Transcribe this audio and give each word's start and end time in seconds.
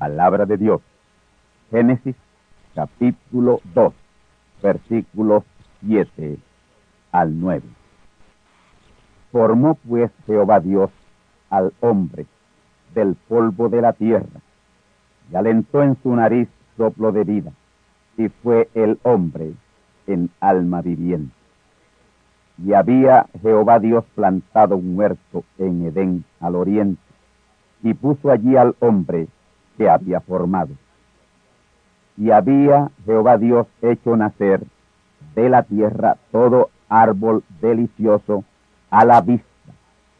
Palabra 0.00 0.46
de 0.46 0.56
Dios. 0.56 0.80
Génesis 1.70 2.16
capítulo 2.74 3.60
2, 3.74 3.92
versículos 4.62 5.44
7 5.86 6.38
al 7.12 7.38
9. 7.38 7.62
Formó 9.30 9.74
pues 9.74 10.10
Jehová 10.26 10.60
Dios 10.60 10.90
al 11.50 11.74
hombre 11.80 12.24
del 12.94 13.14
polvo 13.28 13.68
de 13.68 13.82
la 13.82 13.92
tierra 13.92 14.40
y 15.30 15.36
alentó 15.36 15.82
en 15.82 16.00
su 16.02 16.16
nariz 16.16 16.48
soplo 16.78 17.12
de 17.12 17.24
vida 17.24 17.52
y 18.16 18.28
fue 18.28 18.70
el 18.72 18.98
hombre 19.02 19.52
en 20.06 20.30
alma 20.40 20.80
viviente. 20.80 21.34
Y 22.56 22.72
había 22.72 23.26
Jehová 23.42 23.78
Dios 23.78 24.04
plantado 24.14 24.78
un 24.78 24.98
huerto 24.98 25.44
en 25.58 25.86
Edén 25.86 26.24
al 26.40 26.56
oriente, 26.56 27.00
y 27.82 27.94
puso 27.94 28.30
allí 28.30 28.56
al 28.56 28.74
hombre 28.80 29.28
había 29.88 30.20
formado. 30.20 30.74
Y 32.16 32.30
había 32.30 32.90
Jehová 33.06 33.38
Dios 33.38 33.66
hecho 33.80 34.16
nacer 34.16 34.62
de 35.34 35.48
la 35.48 35.62
tierra 35.62 36.16
todo 36.32 36.70
árbol 36.88 37.44
delicioso 37.60 38.44
a 38.90 39.04
la 39.04 39.20
vista 39.20 39.46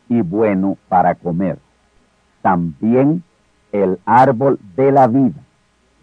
y 0.09 0.23
bueno 0.23 0.79
para 0.89 1.15
comer. 1.15 1.59
También 2.43 3.23
el 3.73 3.99
árbol 4.05 4.59
de 4.77 4.93
la 4.93 5.07
vida 5.09 5.41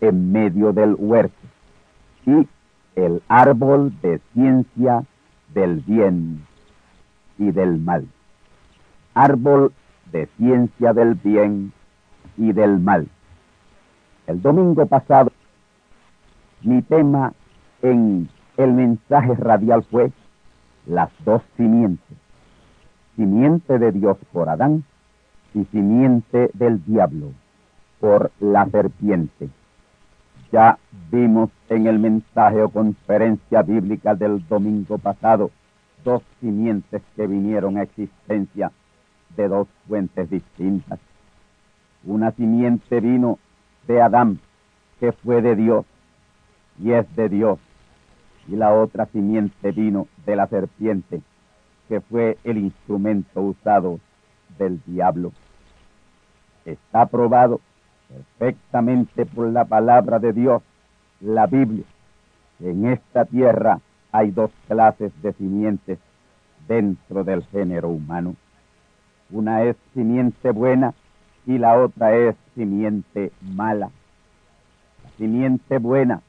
en 0.01 0.31
medio 0.31 0.73
del 0.73 0.95
huerto 0.97 1.35
y 2.25 2.47
el 2.95 3.21
árbol 3.27 3.93
de 4.01 4.19
ciencia 4.33 5.03
del 5.53 5.79
bien 5.81 6.45
y 7.37 7.51
del 7.51 7.79
mal. 7.79 8.07
Árbol 9.13 9.71
de 10.11 10.27
ciencia 10.37 10.93
del 10.93 11.15
bien 11.15 11.73
y 12.37 12.53
del 12.53 12.79
mal. 12.79 13.07
El 14.27 14.41
domingo 14.41 14.85
pasado, 14.85 15.31
mi 16.61 16.81
tema 16.81 17.31
en 17.81 18.27
el 18.57 18.73
mensaje 18.73 19.33
radial 19.35 19.83
fue 19.83 20.11
las 20.85 21.09
dos 21.23 21.41
simientes. 21.55 22.17
Simiente 23.15 23.79
de 23.79 23.93
Dios 23.93 24.17
por 24.33 24.49
Adán 24.49 24.83
y 25.53 25.63
simiente 25.65 26.51
del 26.53 26.83
diablo 26.83 27.31
por 28.01 28.31
la 28.41 28.65
serpiente. 28.65 29.49
Ya 30.51 30.77
vimos 31.09 31.49
en 31.69 31.87
el 31.87 31.97
mensaje 31.97 32.61
o 32.61 32.69
conferencia 32.69 33.61
bíblica 33.61 34.13
del 34.13 34.45
domingo 34.45 34.97
pasado 34.97 35.51
dos 36.03 36.21
simientes 36.41 37.01
que 37.15 37.27
vinieron 37.27 37.77
a 37.77 37.83
existencia 37.83 38.73
de 39.37 39.47
dos 39.47 39.69
fuentes 39.87 40.29
distintas. 40.29 40.99
Una 42.03 42.31
simiente 42.31 42.99
vino 42.99 43.39
de 43.87 44.01
Adán, 44.01 44.39
que 44.99 45.11
fue 45.11 45.41
de 45.41 45.55
Dios 45.55 45.85
y 46.79 46.91
es 46.91 47.15
de 47.15 47.29
Dios, 47.29 47.59
y 48.47 48.55
la 48.55 48.73
otra 48.73 49.05
simiente 49.07 49.71
vino 49.71 50.07
de 50.25 50.35
la 50.35 50.47
serpiente, 50.47 51.21
que 51.87 52.01
fue 52.01 52.37
el 52.43 52.57
instrumento 52.57 53.41
usado 53.41 53.99
del 54.57 54.81
diablo. 54.85 55.31
Está 56.65 57.05
probado 57.05 57.61
perfectamente 58.37 59.25
por 59.25 59.47
la 59.47 59.65
palabra 59.65 60.19
de 60.19 60.33
Dios, 60.33 60.61
la 61.21 61.47
Biblia. 61.47 61.85
En 62.59 62.85
esta 62.85 63.25
tierra 63.25 63.79
hay 64.11 64.31
dos 64.31 64.51
clases 64.67 65.11
de 65.21 65.33
simientes 65.33 65.99
dentro 66.67 67.23
del 67.23 67.43
género 67.45 67.89
humano. 67.89 68.35
Una 69.29 69.63
es 69.63 69.75
simiente 69.93 70.51
buena 70.51 70.93
y 71.47 71.57
la 71.57 71.79
otra 71.79 72.13
es 72.13 72.35
simiente 72.55 73.31
mala. 73.41 73.89
La 75.03 75.09
simiente 75.17 75.77
buena 75.77 76.21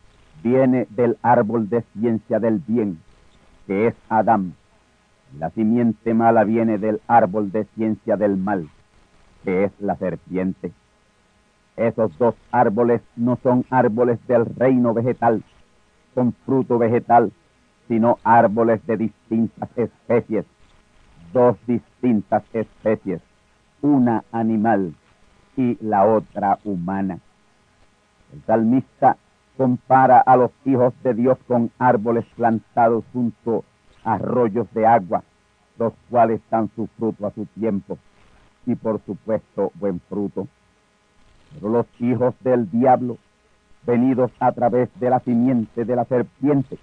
viene 0.44 0.86
del 0.90 1.18
árbol 1.22 1.68
de 1.68 1.82
ciencia 1.92 2.38
del 2.38 2.60
bien, 2.60 3.00
que 3.66 3.88
es 3.88 3.94
Adán. 4.08 4.54
La 5.36 5.50
simiente 5.50 6.14
mala 6.14 6.44
viene 6.44 6.78
del 6.78 7.00
árbol 7.08 7.50
de 7.50 7.64
ciencia 7.74 8.16
del 8.16 8.36
mal, 8.36 8.68
que 9.44 9.64
es 9.64 9.72
la 9.80 9.96
serpiente. 9.96 10.70
Esos 11.76 12.16
dos 12.16 12.36
árboles 12.52 13.02
no 13.16 13.36
son 13.42 13.64
árboles 13.70 14.24
del 14.28 14.46
reino 14.46 14.94
vegetal, 14.94 15.42
con 16.14 16.32
fruto 16.32 16.78
vegetal, 16.78 17.32
sino 17.88 18.18
árboles 18.22 18.86
de 18.86 18.96
distintas 18.96 19.68
especies, 19.76 20.44
dos 21.32 21.56
distintas 21.66 22.44
especies, 22.52 23.20
una 23.82 24.22
animal 24.30 24.94
y 25.58 25.76
la 25.80 26.06
otra 26.06 26.60
humana. 26.64 27.18
El 28.32 28.42
salmista 28.44 29.16
compara 29.56 30.20
a 30.20 30.36
los 30.36 30.52
hijos 30.64 30.94
de 31.02 31.14
Dios 31.14 31.36
con 31.48 31.72
árboles 31.80 32.24
plantados 32.36 33.04
junto 33.12 33.64
a 34.04 34.14
arroyos 34.14 34.72
de 34.72 34.86
agua, 34.86 35.24
los 35.76 35.92
cuales 36.08 36.40
dan 36.48 36.70
su 36.76 36.86
fruto 36.96 37.26
a 37.26 37.32
su 37.32 37.44
tiempo 37.46 37.98
y 38.66 38.76
por 38.76 39.00
supuesto 39.04 39.72
buen 39.74 39.98
fruto. 40.08 40.46
Pero 41.54 41.70
los 41.70 41.86
hijos 41.98 42.34
del 42.40 42.70
diablo, 42.70 43.18
venidos 43.84 44.30
a 44.38 44.52
través 44.52 44.88
de 45.00 45.10
la 45.10 45.18
simiente 45.20 45.84
de 45.84 45.96
la 45.96 46.04
serpiente, 46.04 46.78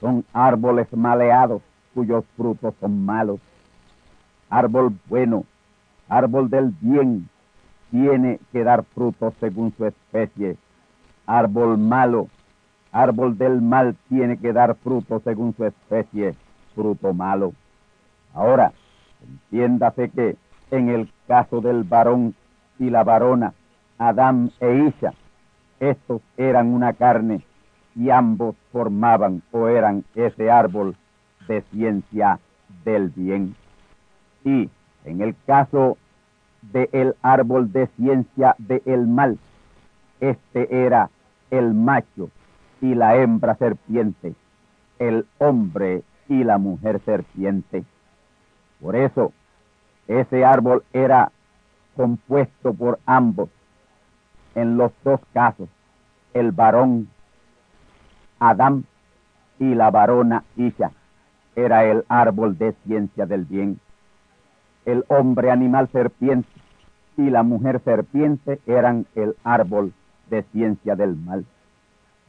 son 0.00 0.24
árboles 0.32 0.90
maleados 0.94 1.60
cuyos 1.92 2.24
frutos 2.38 2.74
son 2.80 3.04
malos. 3.04 3.38
Árbol 4.48 4.94
bueno, 5.10 5.44
árbol 6.08 6.48
del 6.48 6.72
bien, 6.80 7.28
tiene 7.92 8.40
que 8.50 8.64
dar 8.64 8.82
frutos 8.82 9.34
según 9.38 9.72
su 9.76 9.84
especie. 9.84 10.56
Árbol 11.26 11.78
malo, 11.78 12.28
árbol 12.90 13.38
del 13.38 13.60
mal 13.60 13.94
tiene 14.08 14.38
que 14.38 14.52
dar 14.52 14.74
frutos 14.76 15.22
según 15.22 15.54
su 15.54 15.64
especie. 15.64 16.34
fruto 16.74 17.12
malo. 17.12 17.52
Ahora, 18.32 18.72
entiéndase 19.22 20.08
que 20.08 20.36
en 20.70 20.88
el 20.88 21.12
caso 21.28 21.60
del 21.60 21.84
varón 21.84 22.34
y 22.78 22.88
la 22.88 23.04
varona, 23.04 23.52
Adán 23.98 24.50
e 24.58 24.86
Isha, 24.88 25.12
estos 25.78 26.22
eran 26.38 26.68
una 26.68 26.94
carne 26.94 27.44
y 27.94 28.08
ambos 28.08 28.56
formaban 28.72 29.42
o 29.52 29.68
eran 29.68 30.02
ese 30.14 30.50
árbol 30.50 30.96
de 31.46 31.60
ciencia 31.70 32.40
del 32.86 33.10
bien. 33.10 33.54
Y 34.44 34.70
en 35.04 35.20
el 35.20 35.36
caso 35.46 35.98
del 36.62 37.16
árbol 37.22 37.72
de 37.72 37.88
ciencia 37.96 38.54
del 38.58 39.06
mal, 39.06 39.38
este 40.20 40.84
era 40.86 41.10
el 41.50 41.74
macho 41.74 42.30
y 42.80 42.94
la 42.94 43.16
hembra 43.16 43.54
serpiente, 43.56 44.34
el 44.98 45.26
hombre 45.38 46.02
y 46.28 46.44
la 46.44 46.58
mujer 46.58 47.00
serpiente. 47.04 47.84
Por 48.80 48.96
eso, 48.96 49.32
ese 50.08 50.44
árbol 50.44 50.84
era 50.92 51.30
compuesto 51.96 52.72
por 52.72 52.98
ambos. 53.06 53.50
En 54.54 54.76
los 54.76 54.92
dos 55.04 55.20
casos, 55.32 55.68
el 56.34 56.52
varón 56.52 57.08
Adán 58.38 58.84
y 59.58 59.74
la 59.74 59.90
varona 59.90 60.42
Isha 60.56 60.90
era 61.54 61.84
el 61.84 62.04
árbol 62.08 62.58
de 62.58 62.72
ciencia 62.84 63.26
del 63.26 63.44
bien. 63.44 63.78
El 64.84 65.04
hombre 65.08 65.50
animal 65.50 65.88
serpiente 65.92 66.48
y 67.16 67.30
la 67.30 67.42
mujer 67.42 67.80
serpiente 67.84 68.60
eran 68.66 69.06
el 69.14 69.36
árbol 69.44 69.92
de 70.30 70.42
ciencia 70.44 70.96
del 70.96 71.16
mal. 71.16 71.44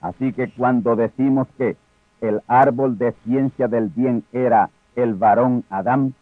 Así 0.02 0.34
que 0.34 0.52
cuando 0.52 0.96
decimos 0.96 1.48
que 1.58 1.78
el 2.22 2.42
árbol 2.48 2.98
de 2.98 3.14
ciencia 3.24 3.68
del 3.68 3.90
bien 3.90 4.24
era 4.34 4.70
el 4.96 5.16
varón 5.16 5.64
Adán, 5.70 6.14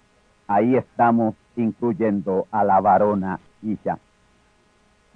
ahí 0.48 0.76
estamos 0.76 1.36
incluyendo 1.56 2.48
a 2.52 2.64
la 2.64 2.80
varona 2.80 3.40
Isha. 3.62 3.98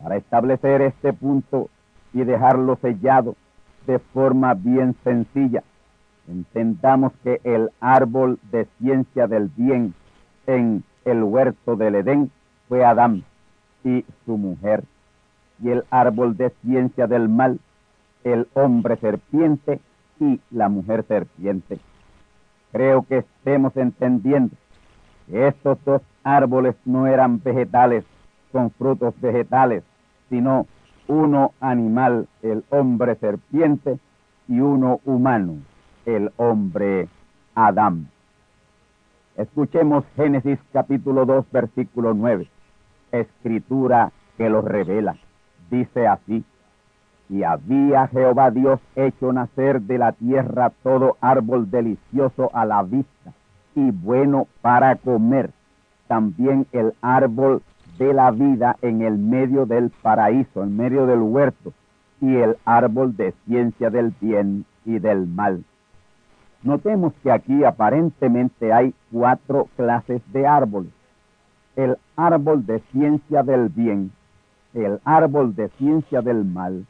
Para 0.01 0.17
establecer 0.17 0.81
este 0.81 1.13
punto 1.13 1.69
y 2.13 2.23
dejarlo 2.23 2.77
sellado 2.81 3.35
de 3.85 3.99
forma 3.99 4.53
bien 4.55 4.95
sencilla, 5.03 5.63
entendamos 6.27 7.13
que 7.23 7.39
el 7.43 7.69
árbol 7.79 8.39
de 8.51 8.65
ciencia 8.79 9.27
del 9.27 9.49
bien 9.55 9.93
en 10.47 10.83
el 11.05 11.23
huerto 11.23 11.75
del 11.75 11.95
Edén 11.95 12.31
fue 12.67 12.83
Adán 12.83 13.23
y 13.85 14.03
su 14.25 14.37
mujer, 14.37 14.83
y 15.63 15.69
el 15.69 15.85
árbol 15.89 16.35
de 16.35 16.49
ciencia 16.61 17.07
del 17.07 17.29
mal 17.29 17.59
el 18.25 18.47
hombre 18.55 18.97
serpiente 18.97 19.79
y 20.19 20.41
la 20.51 20.67
mujer 20.67 21.05
serpiente. 21.07 21.79
Creo 22.71 23.03
que 23.03 23.19
estemos 23.19 23.77
entendiendo 23.77 24.55
que 25.27 25.47
estos 25.47 25.77
dos 25.85 26.01
árboles 26.23 26.75
no 26.83 27.07
eran 27.07 27.41
vegetales 27.41 28.03
con 28.51 28.71
frutos 28.71 29.13
vegetales, 29.21 29.83
sino 30.29 30.65
uno 31.07 31.53
animal, 31.61 32.27
el 32.41 32.65
hombre 32.71 33.15
serpiente, 33.15 33.99
y 34.47 34.59
uno 34.59 34.99
humano, 35.05 35.57
el 36.05 36.31
hombre 36.37 37.07
Adán. 37.55 38.09
Escuchemos 39.37 40.03
Génesis 40.15 40.59
capítulo 40.71 41.25
2, 41.25 41.45
versículo 41.51 42.13
9, 42.13 42.47
escritura 43.19 44.11
que 44.37 44.49
lo 44.49 44.61
revela. 44.61 45.15
Dice 45.69 46.07
así, 46.07 46.43
y 47.29 47.43
había 47.43 48.07
Jehová 48.07 48.51
Dios 48.51 48.79
hecho 48.95 49.33
nacer 49.33 49.81
de 49.81 49.97
la 49.97 50.11
tierra 50.11 50.71
todo 50.83 51.17
árbol 51.21 51.71
delicioso 51.71 52.51
a 52.53 52.65
la 52.65 52.83
vista 52.83 53.33
y 53.75 53.91
bueno 53.91 54.47
para 54.61 54.95
comer, 54.95 55.51
también 56.07 56.65
el 56.71 56.93
árbol 57.01 57.61
de 57.97 58.13
la 58.13 58.31
vida 58.31 58.77
en 58.81 59.01
el 59.01 59.17
medio 59.17 59.65
del 59.65 59.89
paraíso, 59.89 60.63
en 60.63 60.77
medio 60.77 61.05
del 61.05 61.19
huerto, 61.19 61.73
y 62.21 62.35
el 62.37 62.57
árbol 62.63 63.15
de 63.15 63.33
ciencia 63.45 63.89
del 63.89 64.13
bien 64.21 64.65
y 64.85 64.99
del 64.99 65.27
mal. 65.27 65.63
Notemos 66.63 67.13
que 67.21 67.31
aquí 67.31 67.63
aparentemente 67.63 68.73
hay 68.73 68.93
cuatro 69.11 69.67
clases 69.75 70.21
de 70.31 70.47
árboles. 70.47 70.91
El 71.75 71.97
árbol 72.15 72.65
de 72.65 72.79
ciencia 72.91 73.43
del 73.43 73.69
bien, 73.69 74.11
el 74.73 74.99
árbol 75.03 75.55
de 75.55 75.69
ciencia 75.77 76.21
del 76.21 76.45
mal, 76.45 76.85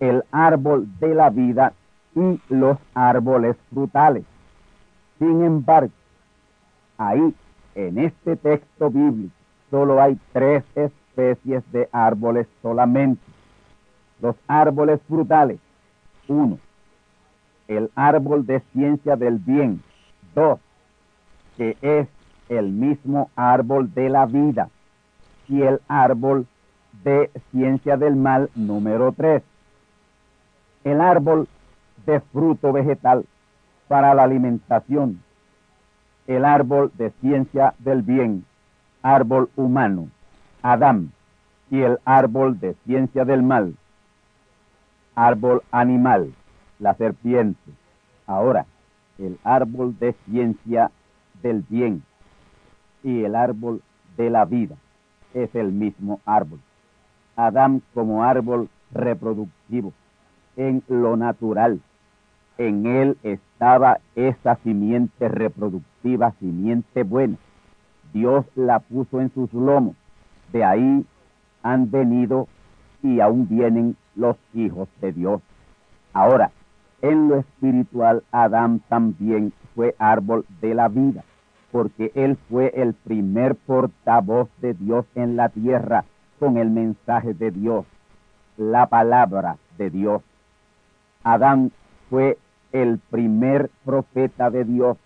el 0.00 0.24
árbol 0.32 0.86
de 0.98 1.14
la 1.14 1.30
vida 1.30 1.72
y 2.14 2.40
los 2.48 2.78
árboles 2.94 3.56
frutales. 3.70 4.24
Sin 5.18 5.42
embargo, 5.42 5.92
ahí, 6.98 7.34
en 7.74 7.98
este 7.98 8.36
texto 8.36 8.90
bíblico, 8.90 9.34
solo 9.70 10.00
hay 10.00 10.18
tres 10.32 10.64
especies 10.74 11.62
de 11.72 11.88
árboles 11.92 12.46
solamente. 12.62 13.22
Los 14.20 14.36
árboles 14.46 15.00
frutales. 15.08 15.58
Uno, 16.28 16.58
el 17.68 17.90
árbol 17.94 18.46
de 18.46 18.60
ciencia 18.72 19.16
del 19.16 19.38
bien. 19.38 19.82
Dos, 20.34 20.58
que 21.56 21.76
es 21.82 22.08
el 22.48 22.70
mismo 22.70 23.30
árbol 23.36 23.92
de 23.94 24.08
la 24.08 24.26
vida. 24.26 24.68
Y 25.48 25.62
el 25.62 25.80
árbol 25.88 26.46
de 27.02 27.30
ciencia 27.50 27.96
del 27.96 28.16
mal 28.16 28.50
número 28.54 29.12
tres 29.12 29.42
el 30.84 31.00
árbol 31.00 31.48
de 32.04 32.20
fruto 32.20 32.72
vegetal 32.72 33.24
para 33.88 34.14
la 34.14 34.24
alimentación, 34.24 35.22
el 36.26 36.44
árbol 36.44 36.92
de 36.96 37.10
ciencia 37.20 37.74
del 37.78 38.02
bien, 38.02 38.44
árbol 39.02 39.50
humano, 39.56 40.08
Adán, 40.62 41.12
y 41.70 41.80
el 41.80 41.98
árbol 42.04 42.60
de 42.60 42.74
ciencia 42.84 43.24
del 43.24 43.42
mal, 43.42 43.74
árbol 45.14 45.62
animal, 45.70 46.32
la 46.78 46.94
serpiente. 46.94 47.72
Ahora, 48.26 48.66
el 49.18 49.38
árbol 49.42 49.98
de 49.98 50.14
ciencia 50.26 50.90
del 51.42 51.64
bien 51.68 52.02
y 53.04 53.22
el 53.22 53.36
árbol 53.36 53.82
de 54.16 54.30
la 54.30 54.44
vida 54.44 54.74
es 55.32 55.54
el 55.54 55.70
mismo 55.70 56.20
árbol. 56.24 56.58
Adán 57.36 57.82
como 57.94 58.24
árbol 58.24 58.68
reproductivo 58.92 59.92
en 60.56 60.82
lo 60.88 61.16
natural. 61.16 61.80
En 62.58 62.86
él 62.86 63.16
estaba 63.22 63.98
esa 64.16 64.56
simiente 64.56 65.28
reproductiva, 65.28 66.32
simiente 66.40 67.02
buena. 67.02 67.36
Dios 68.12 68.46
la 68.54 68.78
puso 68.80 69.20
en 69.20 69.32
sus 69.34 69.52
lomos. 69.52 69.94
De 70.52 70.64
ahí 70.64 71.04
han 71.62 71.90
venido 71.90 72.48
y 73.02 73.20
aún 73.20 73.48
vienen 73.48 73.96
los 74.14 74.36
hijos 74.54 74.88
de 75.00 75.12
Dios. 75.12 75.42
Ahora, 76.12 76.52
en 77.02 77.28
lo 77.28 77.36
espiritual, 77.36 78.22
Adán 78.30 78.80
también 78.88 79.52
fue 79.74 79.94
árbol 79.98 80.46
de 80.60 80.74
la 80.74 80.88
vida, 80.88 81.24
porque 81.74 82.12
él 82.14 82.38
fue 82.48 82.70
el 82.76 82.94
primer 82.94 83.56
portavoz 83.56 84.48
de 84.60 84.74
Dios 84.74 85.06
en 85.16 85.34
la 85.34 85.48
tierra 85.48 86.04
con 86.38 86.56
el 86.56 86.70
mensaje 86.70 87.34
de 87.34 87.50
Dios, 87.50 87.84
la 88.56 88.86
palabra 88.86 89.56
de 89.76 89.90
Dios. 89.90 90.22
Adán 91.24 91.72
fue 92.08 92.38
el 92.70 93.00
primer 93.10 93.72
profeta 93.84 94.50
de 94.50 94.62
Dios 94.64 94.98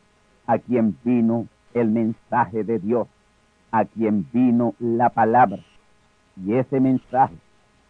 a 0.46 0.58
quien 0.58 0.94
vino 1.04 1.46
el 1.72 1.88
mensaje 1.88 2.64
de 2.64 2.78
Dios, 2.78 3.08
a 3.70 3.87
quien 3.87 4.28
vino 4.30 4.75
la 4.78 5.08
palabra. 5.08 5.60
Y 6.37 6.52
ese 6.52 6.80
mensaje, 6.80 7.37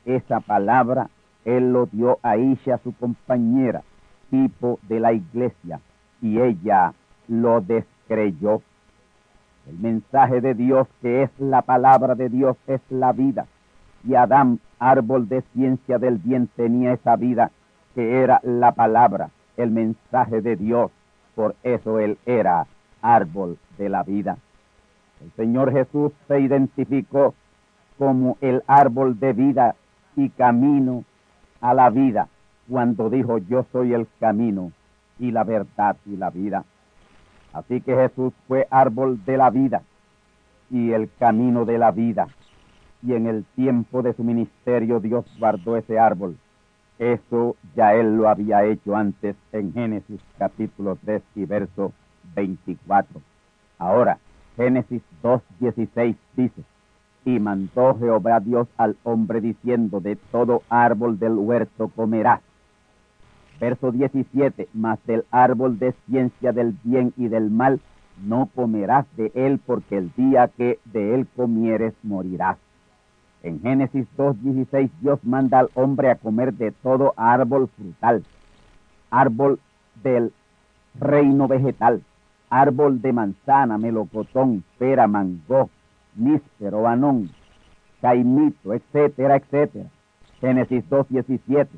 esa 0.04 0.38
palabra, 0.38 1.10
él 1.44 1.72
lo 1.72 1.86
dio 1.86 2.20
a 2.22 2.36
Isha, 2.36 2.78
su 2.84 2.94
compañera, 2.94 3.82
tipo 4.30 4.78
de 4.88 5.00
la 5.00 5.12
iglesia, 5.12 5.80
y 6.22 6.38
ella 6.38 6.94
lo 7.26 7.60
descreyó. 7.60 8.62
El 9.68 9.78
mensaje 9.78 10.40
de 10.40 10.54
Dios, 10.54 10.88
que 11.02 11.22
es 11.22 11.30
la 11.38 11.62
palabra 11.62 12.14
de 12.14 12.28
Dios, 12.28 12.56
es 12.66 12.80
la 12.88 13.12
vida. 13.12 13.46
Y 14.04 14.14
Adán, 14.14 14.60
árbol 14.78 15.28
de 15.28 15.42
ciencia 15.52 15.98
del 15.98 16.18
bien, 16.18 16.48
tenía 16.56 16.92
esa 16.92 17.16
vida 17.16 17.50
que 17.94 18.22
era 18.22 18.40
la 18.42 18.72
palabra, 18.72 19.30
el 19.56 19.70
mensaje 19.70 20.40
de 20.40 20.56
Dios. 20.56 20.90
Por 21.34 21.54
eso 21.62 21.98
él 21.98 22.18
era 22.24 22.66
árbol 23.02 23.58
de 23.76 23.88
la 23.88 24.02
vida. 24.02 24.38
El 25.20 25.30
Señor 25.32 25.72
Jesús 25.72 26.12
se 26.26 26.40
identificó 26.40 27.34
como 27.98 28.38
el 28.40 28.62
árbol 28.66 29.18
de 29.18 29.32
vida 29.32 29.74
y 30.16 30.30
camino 30.30 31.04
a 31.60 31.74
la 31.74 31.90
vida 31.90 32.28
cuando 32.68 33.10
dijo 33.10 33.38
yo 33.38 33.66
soy 33.72 33.94
el 33.94 34.06
camino 34.20 34.72
y 35.18 35.32
la 35.32 35.44
verdad 35.44 35.96
y 36.06 36.16
la 36.16 36.30
vida. 36.30 36.64
Así 37.52 37.80
que 37.80 37.94
Jesús 37.94 38.32
fue 38.46 38.66
árbol 38.70 39.24
de 39.24 39.36
la 39.36 39.50
vida 39.50 39.82
y 40.70 40.92
el 40.92 41.10
camino 41.18 41.64
de 41.64 41.78
la 41.78 41.90
vida. 41.90 42.28
Y 43.02 43.14
en 43.14 43.26
el 43.26 43.44
tiempo 43.54 44.02
de 44.02 44.12
su 44.12 44.24
ministerio 44.24 45.00
Dios 45.00 45.24
guardó 45.38 45.76
ese 45.76 45.98
árbol 45.98 46.36
eso 46.98 47.54
ya 47.76 47.94
él 47.94 48.16
lo 48.16 48.28
había 48.28 48.64
hecho 48.64 48.96
antes 48.96 49.36
en 49.52 49.72
Génesis 49.72 50.20
capítulo 50.36 50.98
3 51.04 51.22
y 51.36 51.44
verso 51.44 51.92
24. 52.34 53.20
Ahora, 53.78 54.18
Génesis 54.56 55.02
2.16 55.22 56.16
dice, 56.36 56.62
y 57.24 57.38
mandó 57.38 57.96
Jehová 57.98 58.40
Dios 58.40 58.66
al 58.76 58.96
hombre 59.04 59.40
diciendo, 59.40 60.00
de 60.00 60.16
todo 60.16 60.62
árbol 60.68 61.18
del 61.20 61.34
huerto 61.34 61.88
comerás. 61.94 62.40
Verso 63.60 63.90
17, 63.90 64.68
mas 64.72 64.98
del 65.06 65.24
árbol 65.30 65.78
de 65.78 65.92
ciencia 66.06 66.52
del 66.52 66.76
bien 66.84 67.12
y 67.16 67.28
del 67.28 67.50
mal 67.50 67.80
no 68.24 68.48
comerás 68.54 69.06
de 69.16 69.32
él, 69.34 69.60
porque 69.64 69.96
el 69.96 70.12
día 70.16 70.48
que 70.48 70.78
de 70.84 71.14
él 71.14 71.26
comieres 71.36 71.94
morirás. 72.02 72.58
En 73.42 73.60
Génesis 73.60 74.06
2.16 74.16 74.90
Dios 75.00 75.20
manda 75.22 75.60
al 75.60 75.70
hombre 75.74 76.10
a 76.10 76.16
comer 76.16 76.52
de 76.54 76.72
todo 76.72 77.14
árbol 77.16 77.68
frutal, 77.76 78.24
árbol 79.10 79.60
del 80.02 80.32
reino 80.98 81.46
vegetal, 81.46 82.02
árbol 82.50 83.00
de 83.00 83.12
manzana, 83.12 83.78
melocotón, 83.78 84.64
pera, 84.78 85.06
mango, 85.06 85.70
níspero, 86.16 86.82
banón, 86.82 87.30
caimito, 88.00 88.74
etcétera, 88.74 89.36
etcétera. 89.36 89.88
Génesis 90.40 90.84
2.17 90.88 91.68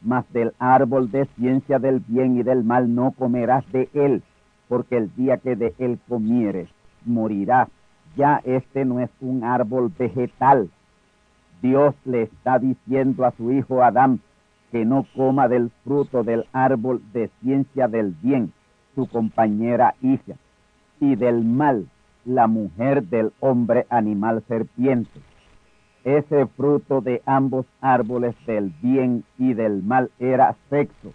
Mas 0.00 0.24
del 0.32 0.52
árbol 0.58 1.10
de 1.10 1.26
ciencia 1.36 1.78
del 1.78 2.00
bien 2.00 2.38
y 2.38 2.42
del 2.42 2.64
mal 2.64 2.94
no 2.94 3.12
comerás 3.12 3.70
de 3.72 3.88
él, 3.92 4.22
porque 4.68 4.96
el 4.96 5.14
día 5.14 5.36
que 5.38 5.56
de 5.56 5.74
él 5.78 5.98
comieres, 6.08 6.68
morirás. 7.04 7.68
Ya 8.16 8.40
este 8.44 8.84
no 8.84 9.00
es 9.00 9.10
un 9.20 9.44
árbol 9.44 9.92
vegetal, 9.96 10.70
Dios 11.62 11.94
le 12.04 12.22
está 12.22 12.58
diciendo 12.58 13.24
a 13.24 13.32
su 13.32 13.52
hijo 13.52 13.82
Adán 13.82 14.20
que 14.70 14.84
no 14.84 15.06
coma 15.14 15.48
del 15.48 15.70
fruto 15.84 16.22
del 16.22 16.46
árbol 16.52 17.02
de 17.12 17.28
ciencia 17.40 17.88
del 17.88 18.14
bien, 18.22 18.52
su 18.94 19.06
compañera 19.08 19.94
hija, 20.00 20.34
y 21.00 21.16
del 21.16 21.44
mal, 21.44 21.88
la 22.24 22.46
mujer 22.46 23.02
del 23.04 23.32
hombre 23.40 23.86
animal 23.90 24.42
serpiente. 24.46 25.20
Ese 26.04 26.46
fruto 26.46 27.00
de 27.00 27.22
ambos 27.26 27.66
árboles 27.80 28.34
del 28.46 28.72
bien 28.82 29.24
y 29.38 29.54
del 29.54 29.82
mal 29.82 30.10
era 30.18 30.56
sexo. 30.70 31.12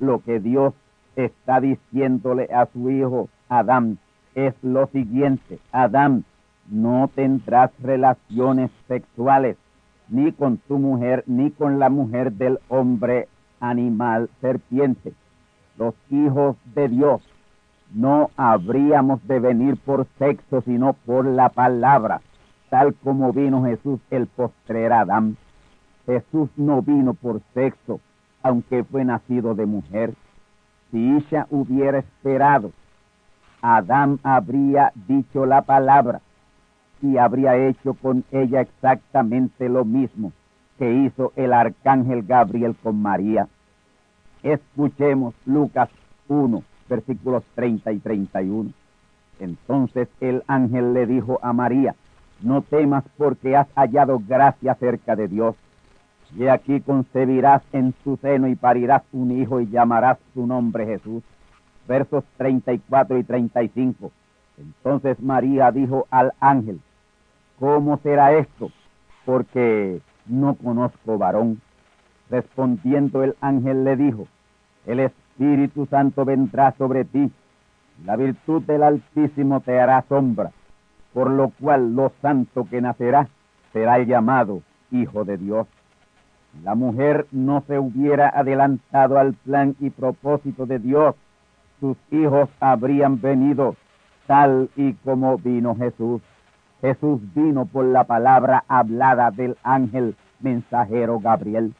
Lo 0.00 0.20
que 0.20 0.40
Dios 0.40 0.74
está 1.16 1.60
diciéndole 1.60 2.48
a 2.52 2.66
su 2.66 2.90
hijo 2.90 3.28
Adán 3.48 3.98
es 4.34 4.54
lo 4.62 4.86
siguiente, 4.86 5.58
Adán, 5.72 6.24
no 6.70 7.10
tendrás 7.14 7.70
relaciones 7.82 8.70
sexuales 8.88 9.58
ni 10.08 10.32
con 10.32 10.58
tu 10.58 10.78
mujer, 10.78 11.24
ni 11.26 11.50
con 11.50 11.78
la 11.78 11.88
mujer 11.88 12.32
del 12.32 12.58
hombre, 12.68 13.28
animal, 13.60 14.28
serpiente. 14.40 15.14
Los 15.78 15.94
hijos 16.10 16.56
de 16.74 16.88
Dios 16.88 17.22
no 17.94 18.30
habríamos 18.36 19.26
de 19.26 19.40
venir 19.40 19.76
por 19.78 20.06
sexo, 20.18 20.60
sino 20.62 20.92
por 20.92 21.24
la 21.24 21.48
palabra, 21.48 22.20
tal 22.72 22.94
como 22.94 23.34
vino 23.34 23.62
Jesús 23.66 24.00
el 24.10 24.26
postrer 24.28 24.94
Adán. 24.94 25.36
Jesús 26.06 26.48
no 26.56 26.80
vino 26.80 27.12
por 27.12 27.42
sexo, 27.52 28.00
aunque 28.42 28.82
fue 28.82 29.04
nacido 29.04 29.54
de 29.54 29.66
mujer. 29.66 30.14
Si 30.90 31.16
ella 31.18 31.46
hubiera 31.50 31.98
esperado, 31.98 32.72
Adán 33.60 34.20
habría 34.22 34.90
dicho 35.06 35.44
la 35.44 35.60
palabra 35.60 36.22
y 37.02 37.18
habría 37.18 37.58
hecho 37.58 37.92
con 37.92 38.24
ella 38.32 38.62
exactamente 38.62 39.68
lo 39.68 39.84
mismo 39.84 40.32
que 40.78 40.94
hizo 40.94 41.34
el 41.36 41.52
arcángel 41.52 42.22
Gabriel 42.22 42.74
con 42.82 43.02
María. 43.02 43.48
Escuchemos 44.42 45.34
Lucas 45.44 45.90
1, 46.26 46.62
versículos 46.88 47.44
30 47.54 47.92
y 47.92 47.98
31. 47.98 48.70
Entonces 49.40 50.08
el 50.20 50.42
ángel 50.46 50.94
le 50.94 51.04
dijo 51.04 51.38
a 51.42 51.52
María, 51.52 51.94
no 52.42 52.62
temas 52.62 53.04
porque 53.16 53.56
has 53.56 53.68
hallado 53.74 54.20
gracia 54.26 54.74
cerca 54.74 55.16
de 55.16 55.28
Dios. 55.28 55.56
Y 56.36 56.46
aquí 56.48 56.80
concebirás 56.80 57.62
en 57.72 57.92
tu 58.04 58.16
seno 58.16 58.48
y 58.48 58.54
parirás 58.54 59.02
un 59.12 59.30
hijo 59.30 59.60
y 59.60 59.68
llamarás 59.68 60.18
su 60.32 60.46
nombre 60.46 60.86
Jesús. 60.86 61.22
Versos 61.86 62.24
34 62.38 63.18
y 63.18 63.24
35. 63.24 64.10
Entonces 64.58 65.20
María 65.20 65.70
dijo 65.70 66.06
al 66.10 66.32
ángel, 66.40 66.80
¿cómo 67.58 67.98
será 67.98 68.32
esto? 68.32 68.70
Porque 69.24 70.00
no 70.26 70.54
conozco 70.54 71.18
varón. 71.18 71.60
Respondiendo 72.30 73.22
el 73.22 73.36
ángel 73.40 73.84
le 73.84 73.96
dijo, 73.96 74.26
el 74.86 75.00
Espíritu 75.00 75.86
Santo 75.86 76.24
vendrá 76.24 76.72
sobre 76.78 77.04
ti, 77.04 77.30
la 78.04 78.16
virtud 78.16 78.62
del 78.62 78.82
Altísimo 78.82 79.60
te 79.60 79.78
hará 79.78 80.02
sombra, 80.08 80.50
por 81.12 81.30
lo 81.30 81.50
cual 81.60 81.94
lo 81.94 82.12
santo 82.22 82.66
que 82.68 82.80
nacerá 82.80 83.28
será 83.72 83.98
llamado 83.98 84.62
Hijo 84.90 85.24
de 85.24 85.36
Dios. 85.38 85.66
La 86.62 86.74
mujer 86.74 87.26
no 87.32 87.62
se 87.66 87.78
hubiera 87.78 88.28
adelantado 88.28 89.18
al 89.18 89.32
plan 89.32 89.74
y 89.80 89.90
propósito 89.90 90.66
de 90.66 90.78
Dios, 90.78 91.14
sus 91.80 91.96
hijos 92.10 92.48
habrían 92.60 93.20
venido 93.20 93.74
tal 94.26 94.70
y 94.76 94.92
como 94.94 95.38
vino 95.38 95.74
Jesús. 95.74 96.22
Jesús 96.80 97.20
vino 97.34 97.66
por 97.66 97.84
la 97.86 98.04
palabra 98.04 98.64
hablada 98.68 99.30
del 99.30 99.56
ángel 99.62 100.14
mensajero 100.40 101.18
Gabriel. 101.20 101.74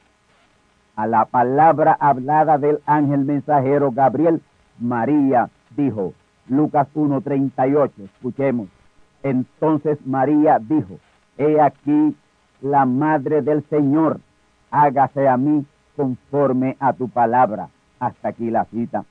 A 0.96 1.06
la 1.06 1.24
palabra 1.24 1.96
hablada 2.00 2.58
del 2.58 2.80
ángel 2.86 3.20
mensajero 3.20 3.92
Gabriel, 3.92 4.42
María 4.78 5.50
dijo, 5.76 6.14
Lucas 6.48 6.88
1.38, 6.94 7.90
escuchemos. 8.04 8.68
Entonces 9.23 9.99
María 10.07 10.59
dijo, 10.59 10.99
he 11.38 11.61
aquí 11.61 12.17
la 12.61 12.87
madre 12.87 13.43
del 13.43 13.64
Señor, 13.69 14.21
hágase 14.71 15.29
a 15.29 15.37
mí 15.37 15.64
conforme 15.97 16.76
a 16.81 16.93
tu 16.93 17.09
palabra. 17.09 17.69
Hasta 18.00 18.29
aquí 18.29 18.50
la 18.50 18.64
cita. 18.67 19.05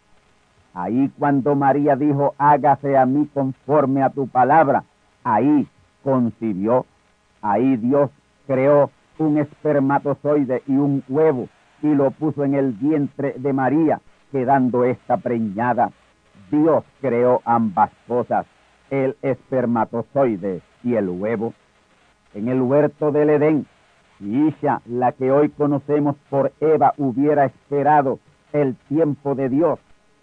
Ahí 0.73 1.11
cuando 1.17 1.55
María 1.55 1.95
dijo, 1.95 2.33
hágase 2.37 2.97
a 2.97 3.05
mí 3.05 3.29
conforme 3.33 4.03
a 4.03 4.09
tu 4.09 4.27
palabra, 4.27 4.83
ahí 5.23 5.67
concibió. 6.03 6.85
Ahí 7.41 7.77
Dios 7.77 8.09
creó 8.47 8.89
un 9.17 9.37
espermatozoide 9.37 10.63
y 10.67 10.75
un 10.75 11.03
huevo 11.07 11.47
y 11.81 11.93
lo 11.93 12.11
puso 12.11 12.43
en 12.43 12.53
el 12.53 12.73
vientre 12.73 13.33
de 13.37 13.53
María, 13.53 14.01
quedando 14.31 14.83
esta 14.83 15.17
preñada. 15.17 15.91
Dios 16.51 16.83
creó 16.99 17.41
ambas 17.45 17.91
cosas, 18.07 18.45
el 18.91 19.17
espermatozoide 19.23 20.61
y 20.83 20.93
el 20.95 21.09
huevo. 21.09 21.55
En 22.35 22.47
el 22.49 22.61
huerto 22.61 23.11
del 23.11 23.31
Edén, 23.31 23.65
si 24.19 24.47
Isha, 24.47 24.81
la 24.85 25.13
que 25.13 25.31
hoy 25.31 25.49
conocemos 25.49 26.15
por 26.29 26.51
Eva, 26.59 26.93
hubiera 26.97 27.45
esperado 27.45 28.19
el 28.53 28.75
tiempo 28.87 29.33
de 29.33 29.49
Dios, 29.49 29.79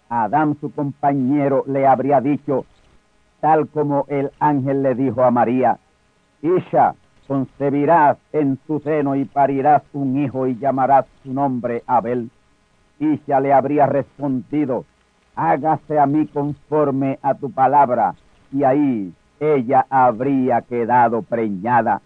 Adán, 0.07 0.57
su 0.59 0.71
compañero, 0.71 1.63
le 1.67 1.85
habría 1.85 2.21
dicho, 2.21 2.65
tal 3.41 3.67
como 3.67 4.05
el 4.07 4.31
ángel 4.39 4.81
le 4.81 4.95
dijo 4.95 5.23
a 5.23 5.31
María, 5.31 5.77
Isha, 6.41 6.95
concebirás 7.27 8.17
en 8.33 8.57
tu 8.57 8.79
seno 8.79 9.15
y 9.15 9.25
parirás 9.25 9.83
un 9.93 10.17
hijo 10.17 10.47
y 10.47 10.57
llamarás 10.57 11.05
su 11.21 11.31
nombre 11.31 11.83
Abel. 11.85 12.31
Isha 12.99 13.39
le 13.39 13.53
habría 13.53 13.85
respondido, 13.85 14.85
hágase 15.35 15.99
a 15.99 16.05
mí 16.05 16.25
conforme 16.27 17.19
a 17.21 17.35
tu 17.35 17.51
palabra, 17.51 18.15
y 18.51 18.63
ahí 18.63 19.13
ella 19.39 19.85
habría 19.89 20.61
quedado 20.61 21.21
preñada, 21.21 22.01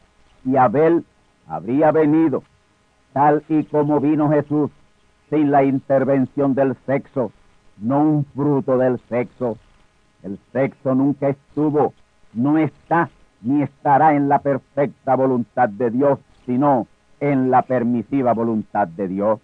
y 0.46 0.56
Abel 0.56 1.06
habría 1.48 1.92
venido, 1.92 2.44
tal 3.14 3.44
y 3.50 3.64
como 3.64 4.00
vino 4.00 4.30
Jesús, 4.30 4.72
sin 5.30 5.52
la 5.52 5.64
intervención 5.64 6.54
del 6.54 6.76
sexo, 6.86 7.32
no 7.78 8.02
un 8.02 8.26
fruto 8.26 8.78
del 8.78 9.00
sexo, 9.10 9.58
el 10.22 10.38
sexo 10.52 10.96
nunca 10.96 11.30
estuvo, 11.30 11.94
no 12.34 12.58
está 12.58 13.10
ni 13.42 13.62
estará 13.62 14.16
en 14.16 14.30
la 14.30 14.40
perfecta 14.40 15.16
voluntad 15.16 15.70
de 15.70 15.92
Dios, 15.92 16.20
sino 16.46 16.88
en 17.20 17.52
la 17.52 17.62
permisiva 17.62 18.34
voluntad 18.34 18.88
de 18.88 19.08
Dios. 19.08 19.40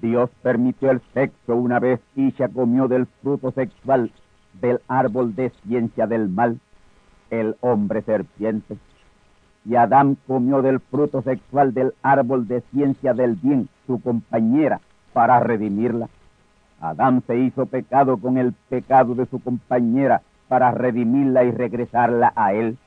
Dios 0.00 0.30
permitió 0.42 0.90
el 0.90 1.00
sexo 1.12 1.56
una 1.56 1.78
vez 1.78 2.00
Isha 2.16 2.48
comió 2.48 2.88
del 2.88 3.06
fruto 3.06 3.50
sexual 3.50 4.10
del 4.54 4.80
árbol 4.88 5.34
de 5.34 5.50
ciencia 5.64 6.06
del 6.06 6.28
mal, 6.28 6.60
el 7.30 7.56
hombre 7.60 8.02
serpiente. 8.02 8.76
Y 9.64 9.76
Adán 9.76 10.16
comió 10.26 10.62
del 10.62 10.80
fruto 10.80 11.22
sexual 11.22 11.74
del 11.74 11.94
árbol 12.02 12.48
de 12.48 12.62
ciencia 12.72 13.14
del 13.14 13.34
bien, 13.36 13.68
su 13.86 14.00
compañera, 14.00 14.80
para 15.12 15.40
redimirla. 15.40 16.08
Adán 16.80 17.22
se 17.26 17.36
hizo 17.36 17.66
pecado 17.66 18.16
con 18.16 18.38
el 18.38 18.54
pecado 18.68 19.14
de 19.14 19.26
su 19.26 19.40
compañera 19.40 20.22
para 20.48 20.72
redimirla 20.72 21.44
y 21.44 21.50
regresarla 21.52 22.32
a 22.34 22.54
él, 22.54 22.78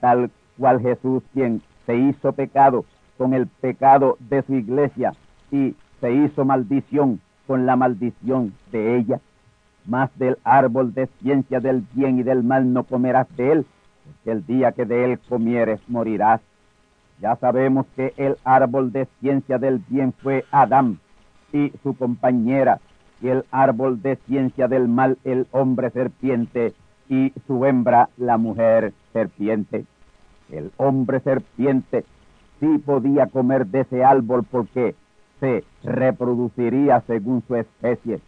tal 0.00 0.30
cual 0.58 0.80
Jesús 0.80 1.22
quien 1.32 1.62
se 1.86 1.96
hizo 1.96 2.32
pecado 2.32 2.84
con 3.16 3.32
el 3.32 3.46
pecado 3.46 4.16
de 4.20 4.42
su 4.42 4.54
iglesia 4.54 5.12
y 5.50 5.74
se 6.00 6.12
hizo 6.12 6.44
maldición 6.44 7.20
con 7.46 7.66
la 7.66 7.76
maldición 7.76 8.52
de 8.72 8.98
ella. 8.98 9.20
Mas 9.86 10.10
del 10.18 10.38
árbol 10.44 10.92
de 10.94 11.06
ciencia 11.20 11.60
del 11.60 11.84
bien 11.92 12.18
y 12.18 12.22
del 12.22 12.42
mal 12.42 12.72
no 12.72 12.84
comerás 12.84 13.28
de 13.36 13.52
él, 13.52 13.66
porque 14.04 14.30
el 14.32 14.46
día 14.46 14.72
que 14.72 14.84
de 14.84 15.04
él 15.04 15.18
comieres 15.28 15.80
morirás. 15.88 16.40
Ya 17.20 17.36
sabemos 17.36 17.86
que 17.96 18.12
el 18.16 18.36
árbol 18.44 18.92
de 18.92 19.06
ciencia 19.20 19.58
del 19.58 19.78
bien 19.88 20.12
fue 20.12 20.44
Adán 20.50 20.98
y 21.52 21.72
su 21.82 21.96
compañera, 21.96 22.80
y 23.22 23.28
el 23.28 23.44
árbol 23.50 24.02
de 24.02 24.16
ciencia 24.26 24.68
del 24.68 24.88
mal 24.88 25.16
el 25.24 25.46
hombre 25.52 25.90
serpiente 25.90 26.74
y 27.08 27.32
su 27.46 27.64
hembra 27.64 28.10
la 28.16 28.36
mujer 28.36 28.92
serpiente. 29.12 29.84
El 30.50 30.72
hombre 30.76 31.20
serpiente 31.20 32.04
sí 32.60 32.78
podía 32.78 33.26
comer 33.26 33.66
de 33.66 33.80
ese 33.80 34.04
árbol 34.04 34.44
porque 34.50 34.94
se 35.40 35.64
reproduciría 35.82 37.02
según 37.06 37.42
su 37.46 37.56
especie. 37.56 38.20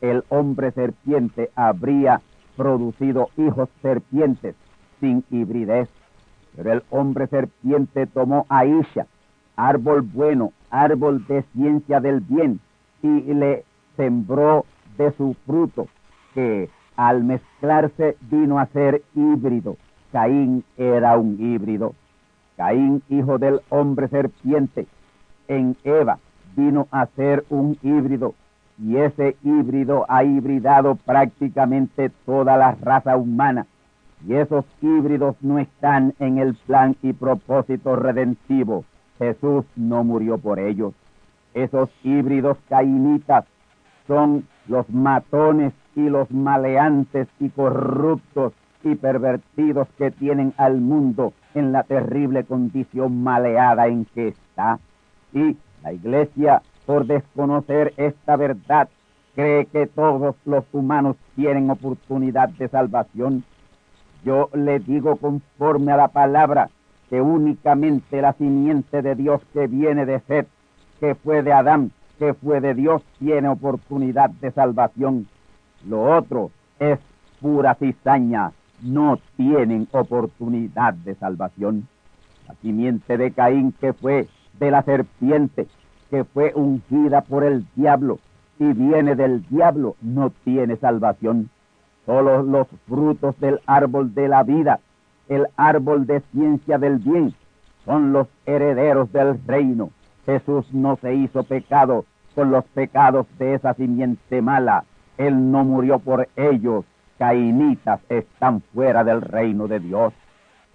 El 0.00 0.24
hombre 0.28 0.70
serpiente 0.72 1.50
habría 1.54 2.20
producido 2.56 3.28
hijos 3.36 3.68
serpientes 3.82 4.54
sin 5.00 5.24
hibridez. 5.30 5.88
Pero 6.54 6.72
el 6.72 6.82
hombre 6.90 7.26
serpiente 7.26 8.06
tomó 8.06 8.46
a 8.48 8.64
Isha, 8.64 9.06
árbol 9.56 10.02
bueno, 10.02 10.52
árbol 10.70 11.26
de 11.26 11.42
ciencia 11.54 12.00
del 12.00 12.20
bien, 12.20 12.60
y 13.02 13.34
le 13.34 13.64
sembró 13.96 14.64
de 14.96 15.12
su 15.12 15.34
fruto, 15.46 15.88
que 16.34 16.70
al 16.96 17.24
mezclarse 17.24 18.16
vino 18.22 18.58
a 18.58 18.66
ser 18.66 19.02
híbrido. 19.14 19.76
Caín 20.12 20.64
era 20.76 21.16
un 21.18 21.36
híbrido. 21.38 21.94
Caín, 22.56 23.02
hijo 23.10 23.38
del 23.38 23.60
hombre 23.68 24.08
serpiente, 24.08 24.86
en 25.48 25.76
Eva 25.84 26.18
vino 26.56 26.88
a 26.90 27.06
ser 27.06 27.44
un 27.50 27.78
híbrido. 27.82 28.34
Y 28.78 28.96
ese 28.96 29.36
híbrido 29.42 30.04
ha 30.08 30.24
hibridado 30.24 30.96
prácticamente 30.96 32.10
toda 32.24 32.56
la 32.56 32.76
raza 32.80 33.16
humana. 33.16 33.66
Y 34.26 34.34
esos 34.34 34.64
híbridos 34.82 35.36
no 35.40 35.58
están 35.58 36.14
en 36.18 36.38
el 36.38 36.54
plan 36.54 36.96
y 37.02 37.12
propósito 37.12 37.96
redentivo. 37.96 38.84
Jesús 39.18 39.64
no 39.76 40.04
murió 40.04 40.38
por 40.38 40.58
ellos. 40.58 40.94
Esos 41.54 41.88
híbridos 42.02 42.58
cainitas 42.68 43.44
son 44.06 44.46
los 44.68 44.88
matones 44.90 45.72
y 45.94 46.08
los 46.08 46.30
maleantes 46.30 47.28
y 47.40 47.48
corruptos 47.48 48.52
y 48.84 48.94
pervertidos 48.94 49.88
que 49.96 50.10
tienen 50.10 50.52
al 50.58 50.80
mundo 50.80 51.32
en 51.54 51.72
la 51.72 51.82
terrible 51.82 52.44
condición 52.44 53.22
maleada 53.22 53.86
en 53.86 54.04
que 54.04 54.28
está. 54.28 54.78
Y 55.32 55.56
la 55.82 55.92
iglesia, 55.92 56.62
por 56.86 57.06
desconocer 57.06 57.92
esta 57.96 58.36
verdad, 58.36 58.88
cree 59.34 59.66
que 59.66 59.86
todos 59.86 60.36
los 60.44 60.64
humanos 60.72 61.16
tienen 61.34 61.68
oportunidad 61.68 62.48
de 62.50 62.68
salvación. 62.68 63.44
Yo 64.24 64.48
le 64.54 64.78
digo 64.78 65.16
conforme 65.16 65.92
a 65.92 65.96
la 65.96 66.08
palabra 66.08 66.70
que 67.10 67.20
únicamente 67.20 68.22
la 68.22 68.32
simiente 68.32 69.02
de 69.02 69.14
Dios 69.14 69.42
que 69.52 69.66
viene 69.66 70.06
de 70.06 70.20
Seth, 70.20 70.48
que 71.00 71.14
fue 71.14 71.42
de 71.42 71.52
Adán, 71.52 71.92
que 72.18 72.34
fue 72.34 72.60
de 72.60 72.74
Dios, 72.74 73.02
tiene 73.18 73.48
oportunidad 73.48 74.30
de 74.30 74.50
salvación. 74.52 75.28
Lo 75.86 76.16
otro 76.16 76.50
es 76.78 76.98
pura 77.40 77.74
cizaña, 77.74 78.52
no 78.82 79.18
tienen 79.36 79.88
oportunidad 79.92 80.94
de 80.94 81.14
salvación. 81.14 81.86
La 82.48 82.54
simiente 82.56 83.18
de 83.18 83.32
Caín 83.32 83.72
que 83.72 83.92
fue 83.92 84.28
de 84.58 84.70
la 84.70 84.82
serpiente, 84.82 85.66
que 86.10 86.24
fue 86.24 86.52
ungida 86.54 87.22
por 87.22 87.44
el 87.44 87.66
diablo, 87.74 88.18
y 88.58 88.72
viene 88.72 89.14
del 89.14 89.46
diablo, 89.48 89.96
no 90.00 90.30
tiene 90.44 90.76
salvación. 90.76 91.50
Solo 92.06 92.42
los 92.42 92.68
frutos 92.88 93.38
del 93.40 93.60
árbol 93.66 94.14
de 94.14 94.28
la 94.28 94.42
vida, 94.42 94.80
el 95.28 95.46
árbol 95.56 96.06
de 96.06 96.20
ciencia 96.32 96.78
del 96.78 96.98
bien, 96.98 97.34
son 97.84 98.12
los 98.12 98.28
herederos 98.46 99.12
del 99.12 99.38
reino. 99.46 99.90
Jesús 100.24 100.72
no 100.72 100.96
se 100.96 101.14
hizo 101.14 101.44
pecado 101.44 102.04
con 102.34 102.50
los 102.50 102.64
pecados 102.66 103.26
de 103.38 103.54
esa 103.54 103.74
simiente 103.74 104.42
mala. 104.42 104.84
Él 105.18 105.50
no 105.50 105.64
murió 105.64 105.98
por 105.98 106.28
ellos. 106.36 106.84
Cainitas 107.18 108.00
están 108.10 108.60
fuera 108.74 109.02
del 109.04 109.22
reino 109.22 109.68
de 109.68 109.80
Dios. 109.80 110.12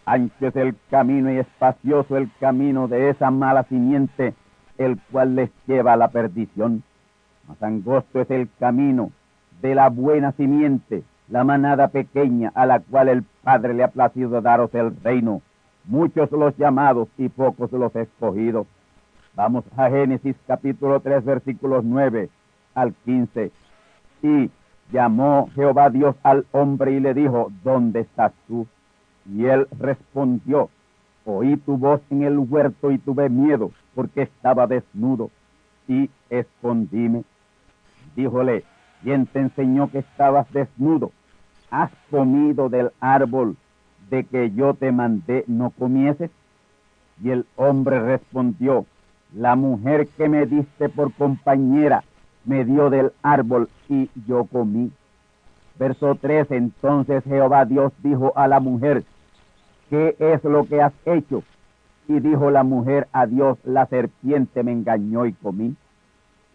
Ancho 0.06 0.48
es 0.48 0.56
el 0.56 0.76
camino 0.90 1.32
y 1.32 1.38
espacioso 1.38 2.18
el 2.18 2.32
camino 2.40 2.88
de 2.88 3.10
esa 3.10 3.30
mala 3.30 3.64
simiente, 3.64 4.34
el 4.82 5.00
cual 5.12 5.36
les 5.36 5.52
lleva 5.68 5.94
a 5.94 5.98
la 5.98 6.10
perdición. 6.10 6.84
Más 7.48 7.62
angosto 7.62 8.22
es 8.22 8.32
el 8.32 8.50
camino 8.60 9.12
de 9.62 9.76
la 9.76 9.90
buena 9.90 10.32
simiente, 10.34 11.04
la 11.30 11.44
manada 11.44 11.90
pequeña 11.90 12.52
a 12.56 12.66
la 12.66 12.80
cual 12.80 13.10
el 13.10 13.24
Padre 13.44 13.74
le 13.74 13.84
ha 13.84 13.90
placido 13.90 14.42
daros 14.42 14.74
el 14.74 14.96
reino. 15.02 15.42
Muchos 15.86 16.32
los 16.32 16.56
llamados 16.58 17.08
y 17.18 17.30
pocos 17.30 17.72
los 17.72 17.96
escogidos. 17.96 18.68
Vamos 19.36 19.64
a 19.78 19.90
Génesis 19.90 20.36
capítulo 20.46 21.00
3 21.00 21.24
versículos 21.24 21.84
9 21.84 22.30
al 22.76 22.94
15. 23.06 23.52
Y 24.24 24.52
llamó 24.92 25.50
Jehová 25.56 25.90
Dios 25.90 26.16
al 26.24 26.46
hombre 26.52 26.92
y 26.92 27.00
le 27.00 27.14
dijo, 27.14 27.52
¿dónde 27.64 28.02
estás 28.02 28.34
tú? 28.48 28.68
Y 29.26 29.46
él 29.46 29.68
respondió, 29.80 30.70
oí 31.26 31.58
tu 31.58 31.78
voz 31.78 32.02
en 32.10 32.24
el 32.24 32.38
huerto 32.38 32.92
y 32.92 32.98
tuve 32.98 33.30
miedo 33.30 33.72
porque 33.96 34.24
estaba 34.24 34.68
desnudo 34.68 35.30
y 35.88 36.10
escondíme. 36.30 37.24
Díjole, 38.16 38.64
¿quién 39.04 39.26
te 39.26 39.40
enseñó 39.40 39.90
que 39.90 40.00
estabas 40.00 40.52
desnudo? 40.52 41.12
¿Has 41.70 41.92
comido 42.10 42.70
del 42.70 42.92
árbol 43.00 43.56
de 44.10 44.24
que 44.26 44.52
yo 44.52 44.74
te 44.74 44.92
mandé 44.92 45.44
no 45.48 45.70
comieses? 45.72 46.32
Y 47.24 47.30
el 47.30 47.46
hombre 47.56 48.00
respondió, 48.00 48.86
la 49.34 49.56
mujer 49.56 50.08
que 50.08 50.28
me 50.28 50.46
diste 50.46 50.90
por 50.90 51.14
compañera 51.14 52.04
me 52.44 52.66
dio 52.66 52.90
del 52.90 53.12
árbol 53.22 53.70
y 53.88 54.10
yo 54.28 54.46
comí. 54.46 54.92
Verso 55.80 56.16
3, 56.16 56.52
entonces 56.52 57.24
Jehová 57.24 57.66
Dios 57.66 57.94
dijo 58.04 58.34
a 58.36 58.48
la 58.48 58.60
mujer, 58.60 59.04
¿qué 59.90 60.16
es 60.20 60.44
lo 60.44 60.66
que 60.66 60.82
has 60.82 60.94
hecho? 61.06 61.44
Y 62.12 62.20
dijo 62.20 62.52
la 62.52 62.64
mujer 62.66 63.08
a 63.14 63.26
Dios, 63.26 63.58
la 63.64 63.86
serpiente 63.86 64.64
me 64.64 64.74
engañó 64.74 65.26
y 65.26 65.32
comí. 65.32 65.78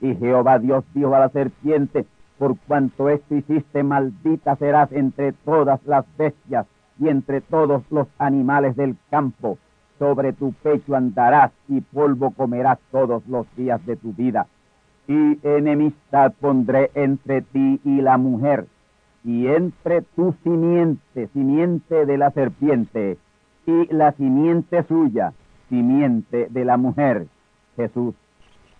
Y 0.03 0.15
Jehová 0.15 0.59
Dios 0.59 0.85
dijo 0.93 1.15
a 1.15 1.21
la 1.21 1.31
serpiente, 1.31 2.05
por 2.37 2.59
cuanto 2.59 3.09
esto 3.09 3.35
hiciste, 3.35 3.83
maldita 3.83 4.57
serás 4.57 4.93
entre 4.93 5.33
todas 5.33 5.81
las 5.87 6.05
bestias 6.19 6.67
y 7.01 7.09
entre 7.09 7.41
todos 7.41 7.83
los 7.91 8.07
animales 8.19 8.77
del 8.77 8.97
campo 9.09 9.57
sobre 9.99 10.35
tu 10.35 10.53
pecho 10.53 10.95
andarás 10.95 11.53
y 11.69 11.81
polvo 11.81 12.33
comerás 12.33 12.79
todos 12.91 13.27
los 13.27 13.47
días 13.57 13.85
de 13.87 13.97
tu 13.97 14.13
vida. 14.13 14.49
Y 15.09 15.39
enemistad 15.43 16.35
pondré 16.39 16.91
entre 16.93 17.41
ti 17.41 17.81
y 17.83 18.03
la 18.03 18.19
mujer, 18.19 18.67
y 19.25 19.47
entre 19.47 20.03
tu 20.03 20.35
simiente, 20.43 21.29
simiente 21.29 22.05
de 22.05 22.19
la 22.19 22.31
serpiente, 22.31 23.17
y 23.65 23.87
la 23.95 24.13
simiente 24.13 24.83
suya, 24.83 25.33
simiente 25.69 26.49
de 26.51 26.65
la 26.65 26.77
mujer. 26.77 27.27
Jesús, 27.77 28.15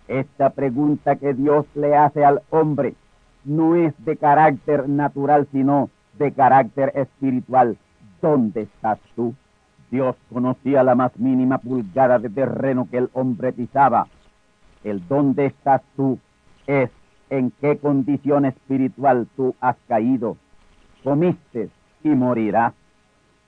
esta 0.07 0.51
pregunta 0.51 1.17
que 1.17 1.33
Dios 1.33 1.65
le 1.75 1.95
hace 1.95 2.23
al 2.23 2.41
hombre 2.49 2.95
no 3.43 3.75
es 3.75 3.93
de 4.05 4.17
carácter 4.17 4.87
natural, 4.89 5.47
sino 5.51 5.89
de 6.17 6.31
carácter 6.31 6.91
espiritual. 6.95 7.77
¿Dónde 8.21 8.63
estás 8.63 8.99
tú? 9.15 9.35
Dios 9.89 10.15
conocía 10.31 10.83
la 10.83 10.95
más 10.95 11.17
mínima 11.17 11.59
pulgada 11.59 12.19
de 12.19 12.29
terreno 12.29 12.87
que 12.89 12.97
el 12.97 13.09
hombre 13.13 13.53
pisaba. 13.53 14.07
El 14.83 15.07
dónde 15.07 15.45
estás 15.45 15.81
tú 15.95 16.19
es 16.65 16.89
en 17.29 17.51
qué 17.61 17.77
condición 17.77 18.45
espiritual 18.45 19.27
tú 19.35 19.55
has 19.61 19.77
caído. 19.87 20.37
Comiste 21.03 21.69
y 22.03 22.09
morirás. 22.09 22.73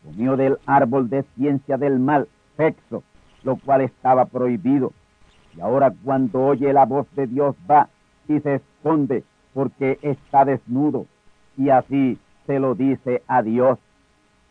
Comió 0.03 0.37
del 0.37 0.57
árbol 0.65 1.09
de 1.09 1.23
ciencia 1.35 1.77
del 1.77 1.99
mal, 1.99 2.27
sexo, 2.55 3.03
lo 3.43 3.55
cual 3.57 3.81
estaba 3.81 4.25
prohibido. 4.25 4.93
Y 5.55 5.61
ahora 5.61 5.93
cuando 6.03 6.41
oye 6.41 6.71
la 6.73 6.85
voz 6.85 7.07
de 7.15 7.27
Dios 7.27 7.55
va 7.69 7.89
y 8.27 8.39
se 8.39 8.55
esconde 8.55 9.23
porque 9.53 9.99
está 10.01 10.45
desnudo. 10.45 11.05
Y 11.57 11.69
así 11.69 12.17
se 12.45 12.59
lo 12.59 12.75
dice 12.75 13.23
a 13.27 13.41
Dios. 13.41 13.79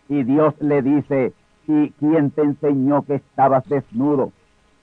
Y 0.09 0.23
Dios 0.25 0.55
le 0.61 0.83
dice, 0.83 1.33
¿Y 1.69 1.91
quién 2.01 2.31
te 2.31 2.41
enseñó 2.41 3.03
que 3.03 3.17
estabas 3.17 3.69
desnudo? 3.69 4.33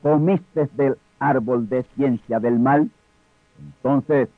¿Comiste 0.03 0.69
del 0.73 0.97
árbol 1.17 1.67
de 1.67 1.81
ciencia 1.95 2.39
del 2.39 2.59
mal? 2.59 2.91
Entonces 3.59 4.29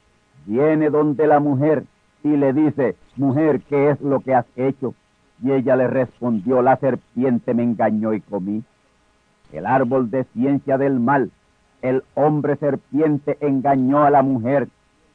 viene 0.46 0.90
donde 0.90 1.28
la 1.28 1.42
mujer 1.42 1.84
y 2.24 2.38
le 2.38 2.54
dice, 2.54 2.96
mujer, 3.18 3.60
¿qué 3.68 3.90
es 3.90 4.02
lo 4.02 4.22
que 4.22 4.34
has 4.34 4.46
hecho? 4.56 4.96
Y 5.44 5.52
ella 5.52 5.76
le 5.76 5.88
respondió, 5.88 6.62
la 6.62 6.78
serpiente 6.78 7.54
me 7.54 7.64
engañó 7.64 8.14
y 8.14 8.22
comí. 8.22 8.64
El 9.52 9.66
árbol 9.66 10.10
de 10.12 10.26
ciencia 10.34 10.78
del 10.78 11.00
mal, 11.00 11.32
el 11.82 12.04
hombre 12.16 12.56
serpiente 12.58 13.38
engañó 13.40 14.04
a 14.04 14.10
la 14.10 14.22
mujer, 14.22 14.68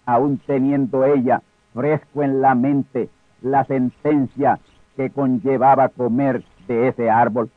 aun 0.07 0.39
teniendo 0.47 1.05
ella 1.05 1.43
fresco 1.75 2.23
en 2.23 2.41
la 2.41 2.55
mente 2.55 3.09
la 3.41 3.65
sentencia 3.65 4.59
que 4.97 5.11
conllevaba 5.11 5.89
comer 5.89 6.45
de 6.69 6.89
ese 6.89 7.11
árbol. 7.11 7.51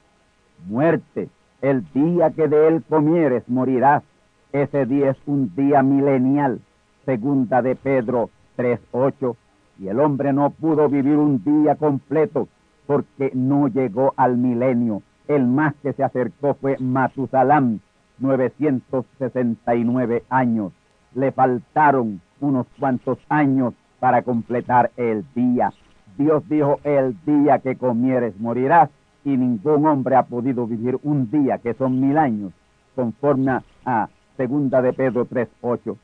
Muerte, 0.68 1.30
el 1.62 1.86
día 1.94 2.32
que 2.32 2.48
de 2.48 2.68
él 2.68 2.84
comieres 2.88 3.48
morirás. 3.48 4.04
Ese 4.52 4.86
día 4.86 5.12
es 5.12 5.18
un 5.26 5.54
día 5.56 5.84
milenial, 5.84 6.62
segunda 7.06 7.62
de 7.62 7.76
Pedro 7.76 8.30
3.8, 8.58 9.36
y 9.80 9.88
el 9.90 10.00
hombre 10.00 10.32
no 10.32 10.50
pudo 10.52 10.88
vivir 10.88 11.18
un 11.18 11.44
día 11.44 11.76
completo 11.76 12.48
porque 12.88 13.32
no 13.34 13.68
llegó 13.68 14.14
al 14.16 14.38
milenio. 14.38 15.02
El 15.28 15.48
más 15.48 15.74
que 15.82 15.94
se 15.94 16.04
acercó 16.04 16.54
fue 16.56 16.78
Matusalán, 16.80 17.82
969 18.20 20.24
años. 20.30 20.72
Le 21.14 21.32
faltaron 21.32 22.22
unos 22.40 22.68
cuantos 22.80 23.18
años 23.30 23.74
para 24.00 24.22
completar 24.22 24.92
el 24.98 25.26
día. 25.34 25.74
Dios 26.18 26.48
dijo, 26.48 26.80
el 26.84 27.18
día 27.26 27.60
que 27.60 27.76
comieres 27.76 28.40
morirás, 28.40 28.90
y 29.24 29.36
ningún 29.36 29.88
hombre 29.88 30.16
ha 30.16 30.24
podido 30.24 30.68
vivir 30.68 31.00
un 31.04 31.30
día, 31.32 31.58
que 31.58 31.74
son 31.74 32.00
mil 32.00 32.18
años, 32.18 32.54
conforme 32.96 33.60
a 33.86 34.10
segunda 34.38 34.82
de 34.82 34.94
Pedro 34.94 35.28
3.8. 35.28 35.98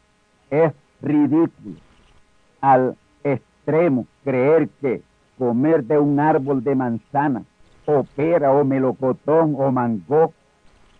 Es 0.49 0.73
ridículo 1.01 1.75
al 2.59 2.95
extremo 3.23 4.07
creer 4.23 4.69
que 4.81 5.01
comer 5.37 5.83
de 5.83 5.99
un 5.99 6.19
árbol 6.19 6.63
de 6.63 6.75
manzana, 6.75 7.43
o 7.85 8.03
pera, 8.15 8.51
o 8.51 8.63
melocotón, 8.63 9.55
o 9.57 9.71
mango, 9.71 10.33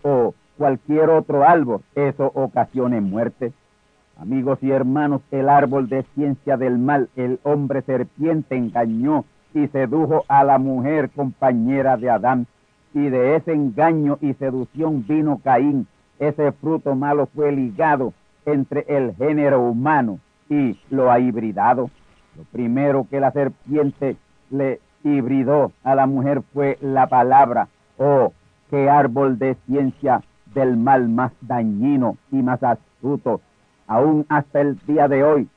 o 0.03 0.33
cualquier 0.57 1.09
otro 1.09 1.43
árbol, 1.43 1.81
eso 1.95 2.31
ocasione 2.33 3.01
muerte. 3.01 3.53
Amigos 4.17 4.59
y 4.61 4.69
hermanos, 4.69 5.21
el 5.31 5.49
árbol 5.49 5.89
de 5.89 6.03
ciencia 6.13 6.55
del 6.55 6.77
mal, 6.77 7.09
el 7.15 7.39
hombre 7.43 7.81
serpiente 7.81 8.55
engañó 8.55 9.25
y 9.53 9.67
sedujo 9.67 10.23
a 10.27 10.43
la 10.43 10.59
mujer 10.59 11.09
compañera 11.09 11.97
de 11.97 12.09
Adán. 12.09 12.45
Y 12.93 13.09
de 13.09 13.35
ese 13.35 13.53
engaño 13.53 14.17
y 14.21 14.33
seducción 14.33 15.05
vino 15.07 15.39
Caín. 15.43 15.87
Ese 16.19 16.51
fruto 16.51 16.93
malo 16.93 17.25
fue 17.25 17.51
ligado 17.51 18.13
entre 18.45 18.85
el 18.87 19.15
género 19.15 19.61
humano 19.61 20.19
y 20.49 20.77
lo 20.89 21.11
ha 21.11 21.19
hibridado. 21.19 21.89
Lo 22.37 22.43
primero 22.51 23.07
que 23.09 23.19
la 23.19 23.31
serpiente 23.31 24.17
le 24.51 24.79
hibridó 25.03 25.71
a 25.83 25.95
la 25.95 26.05
mujer 26.05 26.41
fue 26.53 26.77
la 26.81 27.07
palabra. 27.07 27.67
Oh, 27.97 28.33
qué 28.69 28.89
árbol 28.89 29.37
de 29.37 29.55
ciencia 29.65 30.21
del 30.53 30.77
mal 30.77 31.09
más 31.09 31.31
dañino 31.41 32.17
y 32.31 32.41
más 32.41 32.61
astuto 32.63 33.41
aún 33.91 34.25
hasta 34.29 34.61
el 34.61 34.79
día 34.87 35.09
de 35.09 35.21
hoy, 35.21 35.49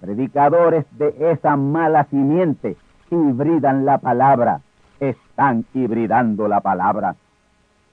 predicadores 0.00 0.84
de 0.98 1.14
esa 1.30 1.56
mala 1.56 2.02
simiente 2.10 2.76
hibridan 3.10 3.84
la 3.84 3.98
palabra, 3.98 4.60
están 4.98 5.64
hibridando 5.72 6.48
la 6.48 6.60
palabra. 6.60 7.14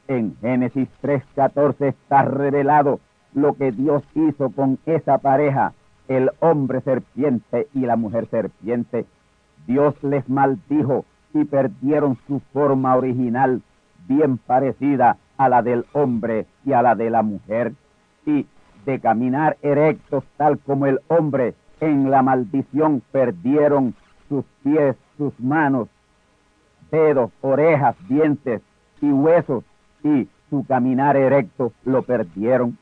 En 0.07 0.35
Génesis 0.41 0.89
3:14 1.03 1.89
está 1.89 2.23
revelado 2.23 2.99
lo 3.35 3.53
que 3.53 3.71
Dios 3.71 4.03
hizo 4.15 4.49
con 4.49 4.79
esa 4.87 5.19
pareja, 5.19 5.73
el 6.07 6.31
hombre 6.39 6.81
serpiente 6.81 7.67
y 7.75 7.81
la 7.81 7.95
mujer 7.95 8.25
serpiente. 8.31 9.05
Dios 9.67 9.95
les 10.03 10.27
maldijo 10.29 11.05
y 11.33 11.45
perdieron 11.45 12.17
su 12.27 12.39
forma 12.51 12.95
original, 12.95 13.61
bien 14.07 14.37
parecida 14.37 15.17
a 15.37 15.49
la 15.49 15.61
del 15.61 15.85
hombre 15.93 16.45
y 16.65 16.73
a 16.73 16.81
la 16.81 16.95
de 16.95 17.09
la 17.09 17.23
mujer. 17.23 17.73
Y 18.25 18.45
de 18.85 18.99
caminar 18.99 19.57
erectos 19.61 20.23
tal 20.37 20.59
como 20.59 20.85
el 20.85 20.99
hombre 21.07 21.55
en 21.79 22.11
la 22.11 22.21
maldición 22.21 23.01
perdieron 23.11 23.95
sus 24.29 24.45
pies, 24.63 24.95
sus 25.17 25.37
manos, 25.39 25.89
dedos, 26.91 27.31
orejas, 27.41 27.95
dientes 28.07 28.61
y 29.01 29.11
huesos 29.11 29.63
y 30.03 30.27
su 30.49 30.65
caminar 30.65 31.17
erecto 31.17 31.71
lo 31.85 32.03
perdieron. 32.03 32.77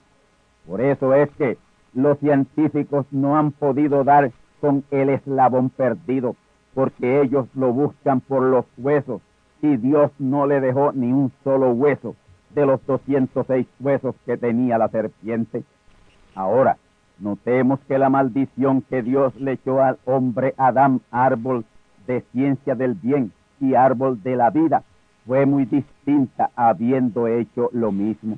Por 0.67 0.82
eso 0.82 1.13
es 1.13 1.30
que 1.32 1.58
los 1.94 2.17
científicos 2.20 3.06
no 3.12 3.38
han 3.38 3.52
podido 3.52 4.04
dar 4.04 4.32
con 4.60 4.84
el 4.91 5.10
eslabón 5.10 5.70
perdido, 5.70 6.36
porque 6.73 7.21
ellos 7.21 7.47
lo 7.53 7.73
buscan 7.73 8.21
por 8.21 8.43
los 8.43 8.65
huesos 8.77 9.21
y 9.62 9.77
Dios 9.77 10.12
no 10.19 10.47
le 10.47 10.60
dejó 10.60 10.91
ni 10.93 11.12
un 11.12 11.31
solo 11.43 11.71
hueso 11.71 12.15
de 12.55 12.65
los 12.65 12.86
206 12.86 13.67
huesos 13.79 14.15
que 14.25 14.38
tenía 14.38 14.77
la 14.77 14.89
serpiente. 14.89 15.63
Ahora, 16.36 16.77
notemos 17.19 17.79
que 17.88 17.97
la 17.97 18.10
maldición 18.10 18.81
que 18.81 19.03
Dios 19.03 19.36
le 19.36 19.53
echó 19.53 19.81
al 19.81 19.99
hombre 20.05 20.53
Adán, 20.57 21.01
árbol 21.12 21.65
de 22.07 22.21
ciencia 22.31 22.75
del 22.75 22.95
bien 22.95 23.31
y 23.60 23.75
árbol 23.75 24.21
de 24.23 24.36
la 24.36 24.49
vida, 24.49 24.84
fue 25.25 25.45
muy 25.45 25.65
distinta 25.65 26.49
habiendo 26.55 27.27
hecho 27.27 27.69
lo 27.73 27.91
mismo. 27.91 28.38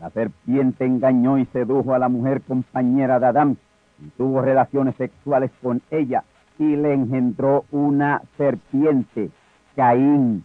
La 0.00 0.10
serpiente 0.10 0.84
engañó 0.84 1.38
y 1.38 1.46
sedujo 1.46 1.94
a 1.94 1.98
la 1.98 2.08
mujer 2.08 2.42
compañera 2.42 3.18
de 3.18 3.26
Adán 3.26 3.56
y 3.98 4.08
tuvo 4.10 4.40
relaciones 4.42 4.94
sexuales 4.96 5.50
con 5.62 5.82
ella 5.90 6.24
y 6.58 6.76
le 6.76 6.94
engendró 6.94 7.64
una 7.70 8.22
serpiente, 8.36 9.30
Caín. 9.74 10.44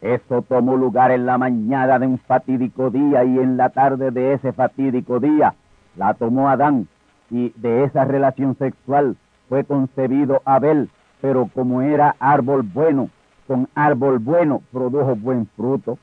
Eso 0.00 0.42
tomó 0.42 0.76
lugar 0.76 1.10
en 1.10 1.24
la 1.26 1.38
mañana 1.38 1.98
de 1.98 2.06
un 2.06 2.18
fatídico 2.18 2.90
día 2.90 3.24
y 3.24 3.38
en 3.38 3.56
la 3.56 3.70
tarde 3.70 4.10
de 4.10 4.34
ese 4.34 4.52
fatídico 4.52 5.18
día 5.18 5.54
la 5.96 6.14
tomó 6.14 6.48
Adán 6.48 6.88
y 7.30 7.50
de 7.56 7.84
esa 7.84 8.04
relación 8.04 8.56
sexual 8.56 9.16
fue 9.48 9.64
concebido 9.64 10.42
Abel, 10.44 10.90
pero 11.20 11.48
como 11.54 11.82
era 11.82 12.16
árbol 12.18 12.62
bueno, 12.62 13.08
con 13.46 13.68
árbol 13.74 14.18
bueno 14.18 14.62
produjo 14.72 15.16
buen 15.16 15.46
fruto. 15.56 15.98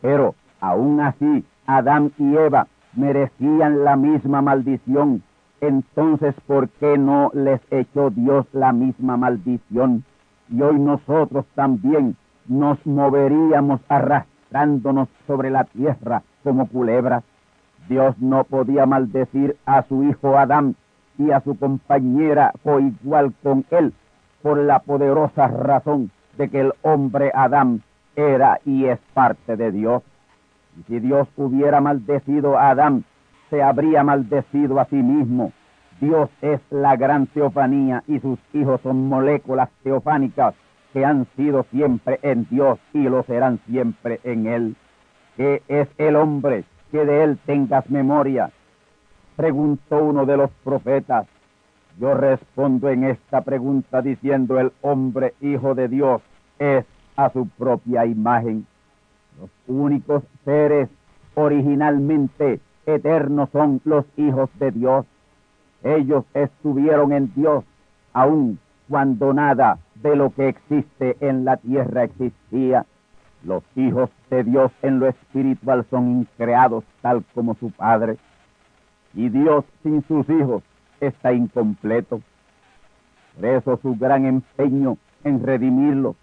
Pero 0.00 0.34
aún 0.60 1.00
así 1.00 1.44
Adán 1.66 2.12
y 2.18 2.36
Eva 2.36 2.66
merecían 2.94 3.84
la 3.84 3.96
misma 3.96 4.42
maldición. 4.42 5.22
Entonces, 5.62 6.34
¿por 6.48 6.68
qué 6.70 6.98
no 6.98 7.30
les 7.34 7.60
echó 7.70 8.10
Dios 8.10 8.46
la 8.52 8.72
misma 8.72 9.16
maldición? 9.16 10.02
Y 10.50 10.60
hoy 10.60 10.76
nosotros 10.76 11.46
también 11.54 12.16
nos 12.48 12.84
moveríamos 12.84 13.80
arrastrándonos 13.88 15.08
sobre 15.28 15.50
la 15.50 15.62
tierra 15.62 16.24
como 16.42 16.66
culebras. 16.66 17.22
Dios 17.88 18.18
no 18.18 18.42
podía 18.42 18.86
maldecir 18.86 19.56
a 19.64 19.84
su 19.84 20.02
hijo 20.02 20.36
Adán 20.36 20.74
y 21.16 21.30
a 21.30 21.40
su 21.42 21.56
compañera 21.56 22.52
o 22.64 22.80
igual 22.80 23.32
con 23.44 23.64
él 23.70 23.94
por 24.42 24.58
la 24.58 24.80
poderosa 24.80 25.46
razón 25.46 26.10
de 26.38 26.48
que 26.48 26.58
el 26.58 26.72
hombre 26.82 27.30
Adán 27.36 27.82
era 28.16 28.58
y 28.64 28.86
es 28.86 28.98
parte 29.14 29.56
de 29.56 29.70
Dios. 29.70 30.02
Y 30.76 30.82
si 30.88 30.98
Dios 30.98 31.28
hubiera 31.36 31.80
maldecido 31.80 32.58
a 32.58 32.70
Adán, 32.70 33.04
se 33.52 33.62
habría 33.62 34.02
maldecido 34.02 34.80
a 34.80 34.86
sí 34.86 34.96
mismo. 34.96 35.52
Dios 36.00 36.30
es 36.40 36.58
la 36.70 36.96
gran 36.96 37.26
teofanía 37.26 38.02
y 38.08 38.18
sus 38.18 38.38
hijos 38.54 38.80
son 38.80 39.08
moléculas 39.10 39.68
teofánicas 39.82 40.54
que 40.94 41.04
han 41.04 41.26
sido 41.36 41.66
siempre 41.70 42.18
en 42.22 42.46
Dios 42.48 42.78
y 42.94 43.02
lo 43.02 43.22
serán 43.24 43.60
siempre 43.66 44.20
en 44.24 44.46
Él. 44.46 44.76
¿Qué 45.36 45.62
es 45.68 45.86
el 45.98 46.16
hombre? 46.16 46.64
que 46.90 47.04
de 47.04 47.24
él 47.24 47.38
tengas 47.44 47.88
memoria? 47.90 48.50
Preguntó 49.36 50.02
uno 50.02 50.24
de 50.24 50.36
los 50.38 50.50
profetas. 50.64 51.26
Yo 51.98 52.14
respondo 52.14 52.88
en 52.88 53.04
esta 53.04 53.42
pregunta 53.42 54.00
diciendo 54.00 54.58
el 54.60 54.72
hombre 54.80 55.34
hijo 55.42 55.74
de 55.74 55.88
Dios 55.88 56.22
es 56.58 56.86
a 57.16 57.28
su 57.30 57.46
propia 57.48 58.06
imagen. 58.06 58.66
Los 59.38 59.50
únicos 59.66 60.22
seres 60.44 60.88
originalmente 61.34 62.60
eternos 62.86 63.50
son 63.50 63.80
los 63.84 64.04
hijos 64.16 64.50
de 64.58 64.70
Dios. 64.70 65.06
Ellos 65.82 66.24
estuvieron 66.34 67.12
en 67.12 67.32
Dios 67.34 67.64
aun 68.12 68.58
cuando 68.88 69.32
nada 69.32 69.78
de 69.94 70.16
lo 70.16 70.30
que 70.30 70.48
existe 70.48 71.16
en 71.20 71.44
la 71.44 71.56
tierra 71.56 72.04
existía. 72.04 72.86
Los 73.44 73.64
hijos 73.74 74.10
de 74.30 74.44
Dios 74.44 74.70
en 74.82 75.00
lo 75.00 75.08
espiritual 75.08 75.84
son 75.90 76.10
increados 76.10 76.84
tal 77.00 77.24
como 77.34 77.54
su 77.54 77.70
Padre. 77.70 78.16
Y 79.14 79.28
Dios 79.28 79.64
sin 79.82 80.02
sus 80.06 80.28
hijos 80.28 80.62
está 81.00 81.32
incompleto. 81.32 82.20
Por 83.34 83.46
eso 83.46 83.78
su 83.82 83.96
gran 83.96 84.26
empeño 84.26 84.96
en 85.24 85.42
redimirlos. 85.42 86.16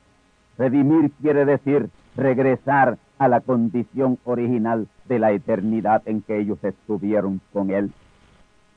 Redimir 0.57 1.11
quiere 1.21 1.45
decir 1.45 1.89
regresar 2.15 2.97
a 3.19 3.27
la 3.27 3.41
condición 3.41 4.17
original 4.23 4.87
de 5.07 5.19
la 5.19 5.31
eternidad 5.31 6.01
en 6.05 6.21
que 6.21 6.39
ellos 6.39 6.57
estuvieron 6.63 7.41
con 7.53 7.69
Él. 7.69 7.91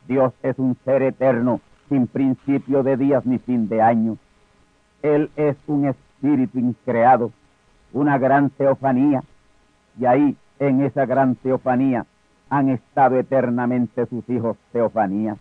Dios 0.08 0.32
es 0.42 0.58
un 0.58 0.76
ser 0.84 1.02
eterno, 1.02 1.60
sin 1.88 2.06
principio 2.06 2.82
de 2.82 2.96
días 2.96 3.24
ni 3.24 3.38
fin 3.38 3.68
de 3.68 3.80
años. 3.80 4.18
Él 5.02 5.30
es 5.36 5.56
un 5.66 5.86
espíritu 5.86 6.58
increado 6.58 7.32
una 7.92 8.18
gran 8.18 8.50
teofanía, 8.50 9.22
y 9.98 10.06
ahí 10.06 10.36
en 10.58 10.80
esa 10.82 11.06
gran 11.06 11.34
teofanía 11.36 12.06
han 12.48 12.70
estado 12.70 13.18
eternamente 13.18 14.06
sus 14.06 14.28
hijos 14.28 14.56
teofanías. 14.72 15.38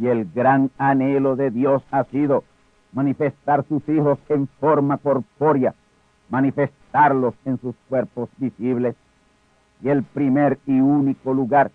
Y 0.00 0.08
el 0.08 0.28
gran 0.32 0.70
anhelo 0.78 1.36
de 1.36 1.50
Dios 1.50 1.82
ha 1.90 2.04
sido 2.04 2.44
manifestar 2.92 3.64
sus 3.64 3.88
hijos 3.88 4.18
en 4.28 4.46
forma 4.60 4.98
corpórea, 4.98 5.74
en 7.44 7.58
sus 7.60 7.74
cuerpos 7.88 8.28
visibles. 8.36 8.94
Y 9.82 9.88
el 9.88 10.04
primer 10.04 10.58
y 10.66 10.80
único 10.80 11.34
lugar 11.34 11.72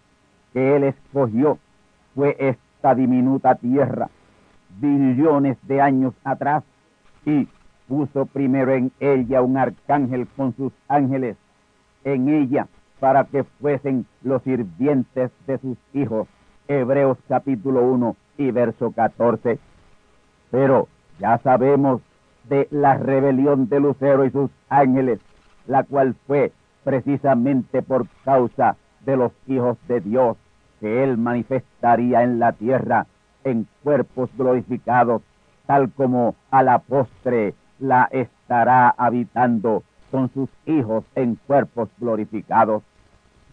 que 0.53 0.75
Él 0.75 0.83
escogió 0.83 1.59
fue 2.15 2.35
esta 2.39 2.95
diminuta 2.95 3.55
tierra, 3.55 4.09
billones 4.79 5.57
de 5.67 5.81
años 5.81 6.13
atrás, 6.23 6.63
y 7.25 7.47
puso 7.87 8.25
primero 8.27 8.71
en 8.71 8.91
ella 8.99 9.41
un 9.41 9.57
arcángel 9.57 10.25
con 10.37 10.55
sus 10.55 10.71
ángeles, 10.87 11.35
en 12.05 12.29
ella 12.29 12.67
para 12.99 13.25
que 13.25 13.43
fuesen 13.43 14.05
los 14.23 14.41
sirvientes 14.43 15.31
de 15.47 15.57
sus 15.57 15.77
hijos. 15.93 16.27
Hebreos 16.67 17.17
capítulo 17.27 17.81
1 17.81 18.15
y 18.37 18.51
verso 18.51 18.91
14. 18.91 19.59
Pero 20.51 20.87
ya 21.19 21.37
sabemos 21.39 22.01
de 22.49 22.67
la 22.71 22.97
rebelión 22.97 23.69
de 23.69 23.79
Lucero 23.79 24.25
y 24.25 24.31
sus 24.31 24.51
ángeles, 24.69 25.19
la 25.67 25.83
cual 25.83 26.15
fue 26.27 26.51
precisamente 26.83 27.81
por 27.81 28.07
causa 28.25 28.75
de 29.05 29.15
los 29.15 29.31
hijos 29.47 29.77
de 29.87 30.01
Dios 30.01 30.37
que 30.79 31.03
él 31.03 31.17
manifestaría 31.17 32.23
en 32.23 32.39
la 32.39 32.53
tierra 32.53 33.05
en 33.43 33.67
cuerpos 33.83 34.29
glorificados, 34.37 35.21
tal 35.65 35.91
como 35.91 36.35
a 36.51 36.63
la 36.63 36.79
postre 36.79 37.53
la 37.79 38.09
estará 38.11 38.89
habitando 38.89 39.83
con 40.11 40.29
sus 40.33 40.49
hijos 40.65 41.03
en 41.15 41.35
cuerpos 41.35 41.89
glorificados. 41.99 42.83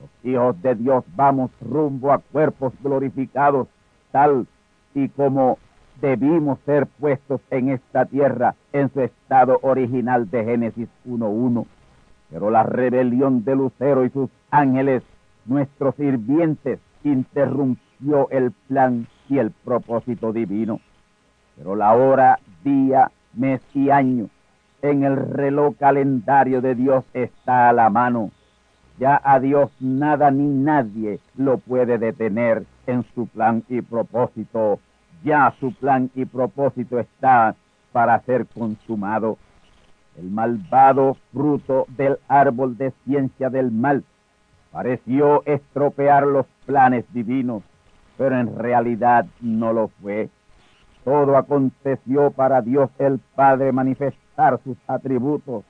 Los 0.01 0.11
hijos 0.25 0.63
de 0.63 0.75
Dios 0.75 1.05
vamos 1.15 1.51
rumbo 1.61 2.13
a 2.13 2.19
cuerpos 2.19 2.73
glorificados, 2.83 3.69
tal 4.13 4.47
y 4.95 5.09
como 5.11 5.59
debimos 6.01 6.59
ser 6.67 6.87
puestos 6.87 7.41
en 7.51 7.71
esta 7.71 8.05
tierra 8.05 8.55
en 8.73 8.93
su 8.93 9.01
estado 9.01 9.59
original 9.63 10.31
de 10.31 10.45
Génesis 10.45 10.89
1.1. 11.07 11.67
Pero 12.31 12.51
la 12.51 12.63
rebelión 12.63 13.45
de 13.45 13.57
Lucero 13.57 14.05
y 14.05 14.11
sus 14.11 14.31
ángeles, 14.51 15.03
nuestros 15.45 15.95
sirvientes, 15.97 16.81
interrumpió 17.05 18.29
el 18.31 18.53
plan 18.69 19.07
y 19.29 19.39
el 19.39 19.51
propósito 19.51 20.33
divino. 20.33 20.81
Pero 21.57 21.77
la 21.77 21.95
hora, 21.95 22.39
día, 22.65 23.11
mes 23.35 23.61
y 23.75 23.91
año 23.91 24.29
en 24.83 25.05
el 25.05 25.17
reloj 25.17 25.77
calendario 25.79 26.61
de 26.61 26.75
Dios 26.75 27.05
está 27.15 27.69
a 27.69 27.73
la 27.73 27.91
mano. 27.91 28.31
Ya 28.99 29.21
a 29.23 29.41
Dios 29.41 29.71
nada 29.81 30.31
ni 30.31 30.47
nadie 30.47 31.19
lo 31.37 31.59
puede 31.59 31.99
detener 31.99 32.65
en 32.87 33.05
su 33.15 33.27
plan 33.27 33.63
y 33.69 33.83
propósito. 33.83 34.79
Ya 35.27 35.53
su 35.59 35.75
plan 35.75 36.09
y 36.15 36.25
propósito 36.25 37.01
está 37.01 37.57
para 37.91 38.21
ser 38.21 38.47
consumado. 38.47 39.39
El 40.17 40.31
malvado 40.31 41.17
fruto 41.33 41.87
del 41.89 42.19
árbol 42.29 42.77
de 42.77 42.93
ciencia 43.05 43.51
del 43.51 43.73
mal 43.73 44.05
pareció 44.71 45.43
estropear 45.45 46.29
los 46.29 46.47
planes 46.65 47.05
divinos, 47.12 47.65
pero 48.17 48.39
en 48.39 48.57
realidad 48.57 49.27
no 49.41 49.73
lo 49.73 49.89
fue. 50.01 50.31
Todo 51.03 51.37
aconteció 51.37 52.31
para 52.31 52.62
Dios 52.62 52.89
el 53.01 53.19
Padre 53.35 53.73
manifestar 53.73 54.61
sus 54.62 54.77
atributos. 54.87 55.65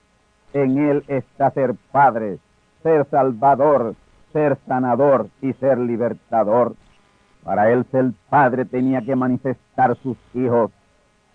En 0.52 0.76
Él 0.76 1.02
está 1.08 1.50
ser 1.52 1.74
Padre, 1.92 2.40
ser 2.82 3.06
Salvador, 3.10 3.94
ser 4.34 4.58
sanador 4.66 5.30
y 5.40 5.54
ser 5.54 5.78
libertador. 5.78 6.74
Para 7.46 7.70
Él 7.70 7.86
ser 7.92 8.10
Padre 8.28 8.64
tenía 8.64 9.02
que 9.02 9.14
manifestar 9.14 9.96
sus 10.02 10.16
hijos. 10.34 10.72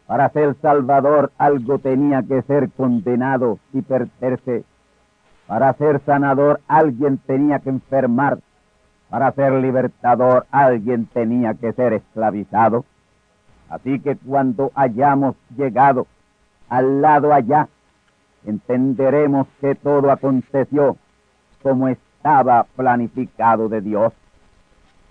Para 0.08 0.30
ser 0.32 0.56
Salvador 0.62 1.32
algo 1.38 1.80
tenía 1.80 2.21
que 2.21 2.41
ser 2.41 2.69
condenado 2.71 3.60
y 3.71 3.82
perderse. 3.82 4.65
Para 5.47 5.71
ser 5.76 6.02
sanador 6.06 6.60
alguien 6.67 7.17
tenía 7.17 7.60
que 7.60 7.69
enfermar. 7.69 8.39
Para 9.10 9.32
ser 9.32 9.54
libertador 9.54 10.45
alguien 10.52 11.06
tenía 11.06 11.54
que 11.54 11.71
ser 11.71 11.93
esclavizado. 11.93 12.84
Así 13.69 14.02
que 14.02 14.17
cuando 14.17 14.69
hayamos 14.76 15.38
llegado 15.56 16.08
al 16.67 17.02
lado 17.02 17.34
allá, 17.34 17.69
entenderemos 18.45 19.47
que 19.62 19.76
todo 19.76 20.12
aconteció 20.12 20.97
como 21.63 21.88
estaba 21.88 22.65
planificado 22.76 23.69
de 23.69 23.80
Dios. 23.80 24.12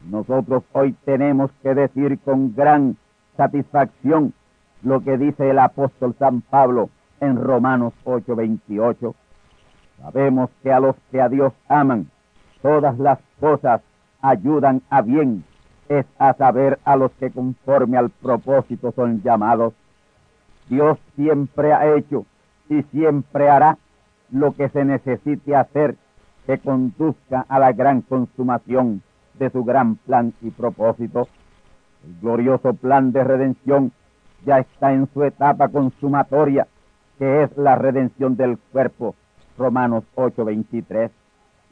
Nosotros 0.08 0.62
hoy 0.72 0.94
tenemos 1.04 1.50
que 1.62 1.74
decir 1.74 2.18
con 2.20 2.54
gran 2.54 2.96
satisfacción 3.36 4.32
lo 4.82 5.00
que 5.00 5.18
dice 5.18 5.50
el 5.50 5.58
apóstol 5.58 6.14
San 6.18 6.40
Pablo 6.40 6.88
en 7.20 7.36
Romanos 7.36 7.92
8:28. 8.04 9.14
Sabemos 10.00 10.50
que 10.62 10.72
a 10.72 10.80
los 10.80 10.96
que 11.10 11.20
a 11.20 11.28
Dios 11.28 11.52
aman, 11.68 12.10
todas 12.62 12.98
las 12.98 13.18
cosas 13.38 13.82
ayudan 14.22 14.82
a 14.88 15.02
bien 15.02 15.44
es 15.90 16.06
a 16.18 16.32
saber 16.34 16.78
a 16.84 16.96
los 16.96 17.10
que 17.12 17.30
conforme 17.30 17.98
al 17.98 18.10
propósito 18.10 18.92
son 18.92 19.22
llamados. 19.22 19.74
Dios 20.68 20.98
siempre 21.16 21.72
ha 21.72 21.96
hecho 21.96 22.24
y 22.68 22.82
siempre 22.84 23.50
hará 23.50 23.76
lo 24.30 24.52
que 24.52 24.68
se 24.68 24.84
necesite 24.84 25.56
hacer 25.56 25.96
que 26.46 26.58
conduzca 26.58 27.44
a 27.48 27.58
la 27.58 27.72
gran 27.72 28.02
consumación 28.02 29.02
de 29.40 29.50
su 29.50 29.64
gran 29.64 29.96
plan 29.96 30.32
y 30.42 30.50
propósito. 30.50 31.26
El 32.04 32.20
glorioso 32.20 32.74
plan 32.74 33.10
de 33.10 33.24
redención 33.24 33.90
ya 34.46 34.58
está 34.58 34.92
en 34.92 35.08
su 35.12 35.24
etapa 35.24 35.68
consumatoria, 35.68 36.68
que 37.18 37.42
es 37.42 37.56
la 37.56 37.74
redención 37.74 38.36
del 38.36 38.58
cuerpo, 38.70 39.16
Romanos 39.58 40.04
8:23. 40.14 41.10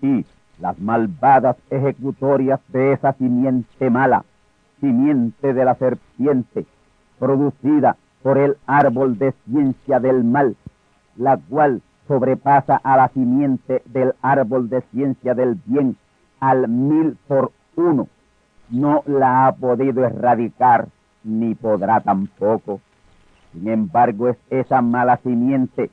Y 0.03 0.27
las 0.59 0.79
malvadas 0.79 1.57
ejecutorias 1.71 2.61
de 2.69 2.93
esa 2.93 3.13
simiente 3.13 3.91
mala, 3.91 4.25
simiente 4.81 5.55
de 5.55 5.65
la 5.65 5.75
serpiente, 5.75 6.67
producida 7.19 7.97
por 8.23 8.39
el 8.39 8.57
árbol 8.67 9.19
de 9.19 9.33
ciencia 9.45 10.01
del 10.01 10.25
mal, 10.25 10.57
la 11.17 11.37
cual 11.37 11.83
sobrepasa 12.07 12.81
a 12.83 12.97
la 12.97 13.09
simiente 13.09 13.83
del 13.85 14.15
árbol 14.23 14.69
de 14.71 14.81
ciencia 14.91 15.35
del 15.35 15.57
bien 15.67 15.97
al 16.41 16.69
mil 16.69 17.17
por 17.27 17.53
uno, 17.79 18.09
no 18.71 19.03
la 19.07 19.47
ha 19.47 19.53
podido 19.53 20.05
erradicar 20.05 20.89
ni 21.25 21.55
podrá 21.55 22.01
tampoco. 22.01 22.81
Sin 23.53 23.69
embargo, 23.69 24.29
es 24.29 24.37
esa 24.51 24.83
mala 24.83 25.17
simiente, 25.19 25.91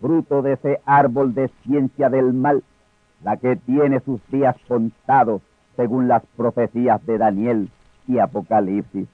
fruto 0.00 0.42
de 0.42 0.54
ese 0.54 0.80
árbol 0.86 1.34
de 1.34 1.48
ciencia 1.64 2.08
del 2.08 2.32
mal, 2.32 2.62
la 3.22 3.36
que 3.36 3.56
tiene 3.56 4.00
sus 4.00 4.20
días 4.30 4.56
contados 4.68 5.42
según 5.76 6.08
las 6.08 6.24
profecías 6.36 7.04
de 7.04 7.18
Daniel 7.18 7.70
y 8.06 8.18
Apocalipsis. 8.18 9.08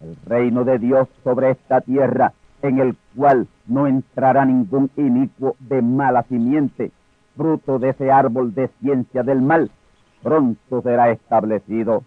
El 0.00 0.16
reino 0.26 0.64
de 0.64 0.78
Dios 0.78 1.08
sobre 1.22 1.50
esta 1.50 1.80
tierra, 1.80 2.32
en 2.62 2.78
el 2.78 2.96
cual 3.14 3.46
no 3.66 3.86
entrará 3.86 4.44
ningún 4.44 4.90
inicuo 4.96 5.56
de 5.58 5.82
mala 5.82 6.22
simiente, 6.24 6.92
fruto 7.36 7.78
de 7.78 7.90
ese 7.90 8.10
árbol 8.10 8.54
de 8.54 8.68
ciencia 8.80 9.22
del 9.22 9.42
mal, 9.42 9.70
pronto 10.22 10.82
será 10.82 11.10
establecido. 11.10 12.02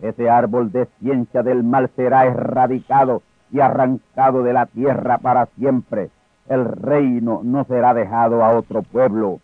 Ese 0.00 0.30
árbol 0.30 0.72
de 0.72 0.86
ciencia 0.98 1.42
del 1.42 1.62
mal 1.62 1.90
será 1.94 2.26
erradicado 2.26 3.22
y 3.52 3.60
arrancado 3.60 4.42
de 4.42 4.52
la 4.52 4.66
tierra 4.66 5.18
para 5.18 5.46
siempre. 5.46 6.10
El 6.48 6.64
reino 6.64 7.40
no 7.44 7.64
será 7.64 7.94
dejado 7.94 8.42
a 8.42 8.56
otro 8.56 8.82
pueblo, 8.82 9.40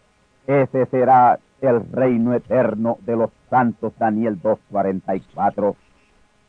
ese 0.46 0.86
será 0.86 1.38
el 1.60 1.90
reino 1.90 2.34
eterno 2.34 2.98
de 3.02 3.16
los 3.16 3.30
santos. 3.50 3.92
Daniel 3.98 4.40
2.44. 4.42 5.74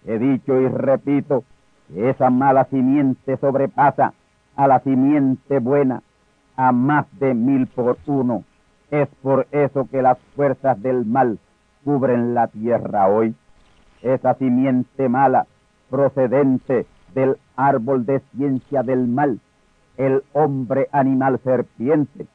He 0.06 0.20
dicho 0.20 0.60
y 0.60 0.68
repito 0.68 1.44
que 1.88 2.10
esa 2.10 2.30
mala 2.30 2.66
simiente 2.66 3.38
sobrepasa 3.38 4.14
a 4.56 4.68
la 4.68 4.80
simiente 4.80 5.60
buena 5.60 6.02
a 6.56 6.72
más 6.72 7.06
de 7.20 7.34
mil 7.34 7.68
por 7.68 7.98
uno. 8.06 8.44
Es 8.90 9.08
por 9.22 9.48
eso 9.52 9.88
que 9.90 10.02
las 10.02 10.18
fuerzas 10.36 10.82
del 10.82 11.06
mal 11.06 11.40
cubren 11.88 12.34
la 12.34 12.48
tierra 12.48 13.08
hoy. 13.08 13.34
Esa 14.02 14.34
simiente 14.34 15.08
mala 15.08 15.48
procedente 15.90 16.86
del 17.16 17.38
árbol 17.56 18.06
de 18.06 18.20
ciencia 18.36 18.84
del 18.84 19.08
mal, 19.08 19.40
el 19.96 20.22
hombre 20.34 20.90
animal 20.92 21.40
serpiente, 21.46 22.28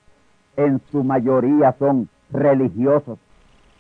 en 0.57 0.81
su 0.91 1.05
mayoría 1.05 1.75
son 1.79 2.09
religiosos, 2.31 3.19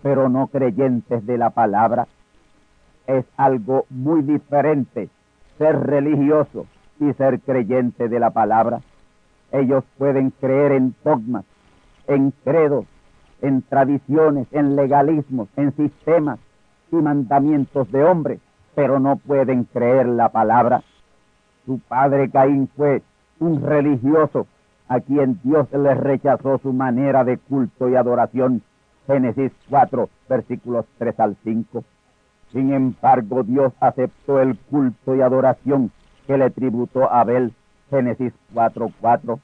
pero 0.02 0.28
no 0.28 0.48
creyentes 0.48 1.24
de 1.24 1.38
la 1.38 1.48
palabra. 1.48 2.06
Es 3.06 3.24
algo 3.38 3.86
muy 3.88 4.20
diferente 4.20 5.08
ser 5.56 5.80
religioso 5.80 6.66
y 7.00 7.14
ser 7.14 7.40
creyente 7.40 8.10
de 8.10 8.20
la 8.20 8.28
palabra. 8.28 8.82
Ellos 9.50 9.84
pueden 9.96 10.32
creer 10.32 10.72
en 10.72 10.94
dogmas, 11.02 11.46
en 12.08 12.30
credos, 12.44 12.84
en 13.42 13.62
tradiciones, 13.62 14.46
en 14.52 14.76
legalismos, 14.76 15.48
en 15.56 15.76
sistemas 15.76 16.38
y 16.90 16.96
mandamientos 16.96 17.90
de 17.92 18.04
hombres, 18.04 18.40
pero 18.74 18.98
no 18.98 19.16
pueden 19.16 19.64
creer 19.64 20.06
la 20.06 20.30
palabra. 20.30 20.82
Su 21.66 21.78
padre 21.80 22.30
Caín 22.30 22.68
fue 22.76 23.02
un 23.40 23.60
religioso 23.60 24.46
a 24.88 25.00
quien 25.00 25.40
Dios 25.42 25.66
le 25.72 25.94
rechazó 25.94 26.58
su 26.58 26.72
manera 26.72 27.24
de 27.24 27.36
culto 27.38 27.88
y 27.88 27.96
adoración. 27.96 28.62
Génesis 29.06 29.52
4, 29.68 30.08
versículos 30.28 30.86
3 30.98 31.20
al 31.20 31.36
5. 31.42 31.84
Sin 32.52 32.72
embargo, 32.72 33.42
Dios 33.42 33.72
aceptó 33.80 34.40
el 34.40 34.56
culto 34.70 35.16
y 35.16 35.20
adoración 35.20 35.90
que 36.26 36.38
le 36.38 36.50
tributó 36.50 37.10
a 37.10 37.20
Abel. 37.20 37.52
Génesis 37.90 38.32
4, 38.54 38.90
4. 39.00 39.40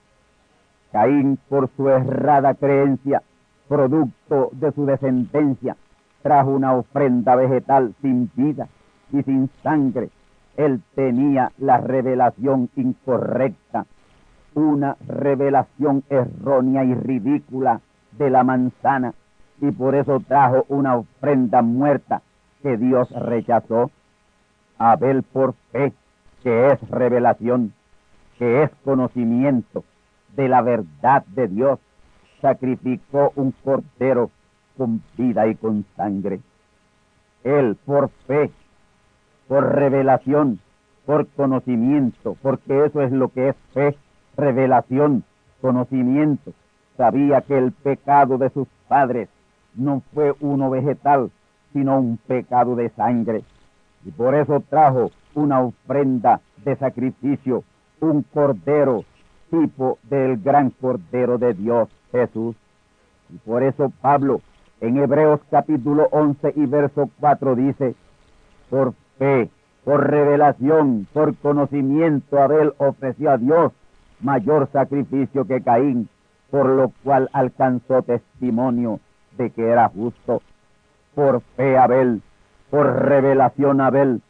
Caín, 0.92 1.38
por 1.48 1.68
su 1.76 1.88
errada 1.88 2.54
creencia, 2.54 3.22
producto 3.68 4.50
de 4.52 4.72
su 4.72 4.86
descendencia, 4.86 5.76
trajo 6.22 6.50
una 6.50 6.74
ofrenda 6.74 7.36
vegetal 7.36 7.94
sin 8.02 8.30
vida 8.34 8.68
y 9.12 9.22
sin 9.22 9.50
sangre. 9.62 10.10
Él 10.56 10.82
tenía 10.94 11.52
la 11.58 11.78
revelación 11.78 12.68
incorrecta, 12.74 13.86
una 14.54 14.96
revelación 15.06 16.02
errónea 16.08 16.84
y 16.84 16.94
ridícula 16.94 17.80
de 18.12 18.30
la 18.30 18.42
manzana, 18.42 19.14
y 19.60 19.70
por 19.70 19.94
eso 19.94 20.20
trajo 20.26 20.64
una 20.68 20.96
ofrenda 20.96 21.62
muerta 21.62 22.22
que 22.62 22.76
Dios 22.76 23.10
rechazó. 23.10 23.90
Abel 24.78 25.22
por 25.22 25.54
fe, 25.72 25.92
que 26.42 26.68
es 26.68 26.90
revelación, 26.90 27.72
que 28.38 28.62
es 28.62 28.70
conocimiento 28.84 29.84
de 30.36 30.48
la 30.48 30.62
verdad 30.62 31.24
de 31.26 31.48
Dios, 31.48 31.80
sacrificó 32.40 33.32
un 33.36 33.52
cordero 33.64 34.30
con 34.76 35.02
vida 35.16 35.46
y 35.48 35.54
con 35.54 35.84
sangre. 35.96 36.40
Él 37.44 37.76
por 37.84 38.10
fe, 38.26 38.50
por 39.48 39.74
revelación, 39.74 40.60
por 41.06 41.26
conocimiento, 41.28 42.36
porque 42.42 42.84
eso 42.84 43.00
es 43.02 43.12
lo 43.12 43.28
que 43.28 43.48
es 43.48 43.56
fe, 43.72 43.96
revelación, 44.36 45.24
conocimiento. 45.60 46.52
Sabía 46.96 47.40
que 47.40 47.56
el 47.56 47.72
pecado 47.72 48.38
de 48.38 48.50
sus 48.50 48.68
padres 48.88 49.28
no 49.74 50.02
fue 50.12 50.34
uno 50.40 50.70
vegetal, 50.70 51.30
sino 51.72 51.98
un 51.98 52.18
pecado 52.18 52.76
de 52.76 52.90
sangre. 52.90 53.42
Y 54.04 54.10
por 54.10 54.34
eso 54.34 54.62
trajo 54.68 55.10
una 55.34 55.60
ofrenda 55.60 56.40
de 56.64 56.76
sacrificio, 56.76 57.64
un 58.00 58.22
cordero, 58.22 59.04
tipo 59.50 59.98
del 60.04 60.38
gran 60.38 60.70
cordero 60.70 61.38
de 61.38 61.54
Dios, 61.54 61.88
Jesús. 62.12 62.56
Y 63.30 63.38
por 63.38 63.62
eso 63.62 63.92
Pablo 64.00 64.40
en 64.80 64.96
Hebreos 64.96 65.40
capítulo 65.50 66.08
11 66.12 66.52
y 66.56 66.66
verso 66.66 67.10
4 67.20 67.56
dice, 67.56 67.94
por 68.70 68.94
fe, 69.18 69.50
por 69.84 70.08
revelación, 70.08 71.06
por 71.12 71.36
conocimiento, 71.36 72.40
Abel 72.40 72.74
ofreció 72.78 73.30
a 73.32 73.38
Dios 73.38 73.72
mayor 74.20 74.68
sacrificio 74.72 75.46
que 75.46 75.62
Caín, 75.62 76.08
por 76.50 76.66
lo 76.66 76.92
cual 77.02 77.28
alcanzó 77.32 78.02
testimonio 78.02 79.00
de 79.36 79.50
que 79.50 79.68
era 79.68 79.88
justo. 79.88 80.42
Por 81.14 81.40
fe 81.56 81.76
Abel, 81.76 82.22
por 82.70 82.86
revelación 83.04 83.80
Abel, 83.80 84.22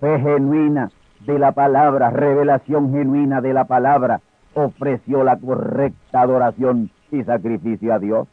fe 0.00 0.18
genuina 0.20 0.90
de 1.20 1.38
la 1.38 1.52
palabra, 1.52 2.10
revelación 2.10 2.92
genuina 2.92 3.40
de 3.40 3.54
la 3.54 3.64
palabra, 3.64 4.20
ofreció 4.54 5.24
la 5.24 5.36
correcta 5.36 6.22
adoración 6.22 6.90
y 7.10 7.22
sacrificio 7.24 7.94
a 7.94 7.98
Dios. 7.98 8.28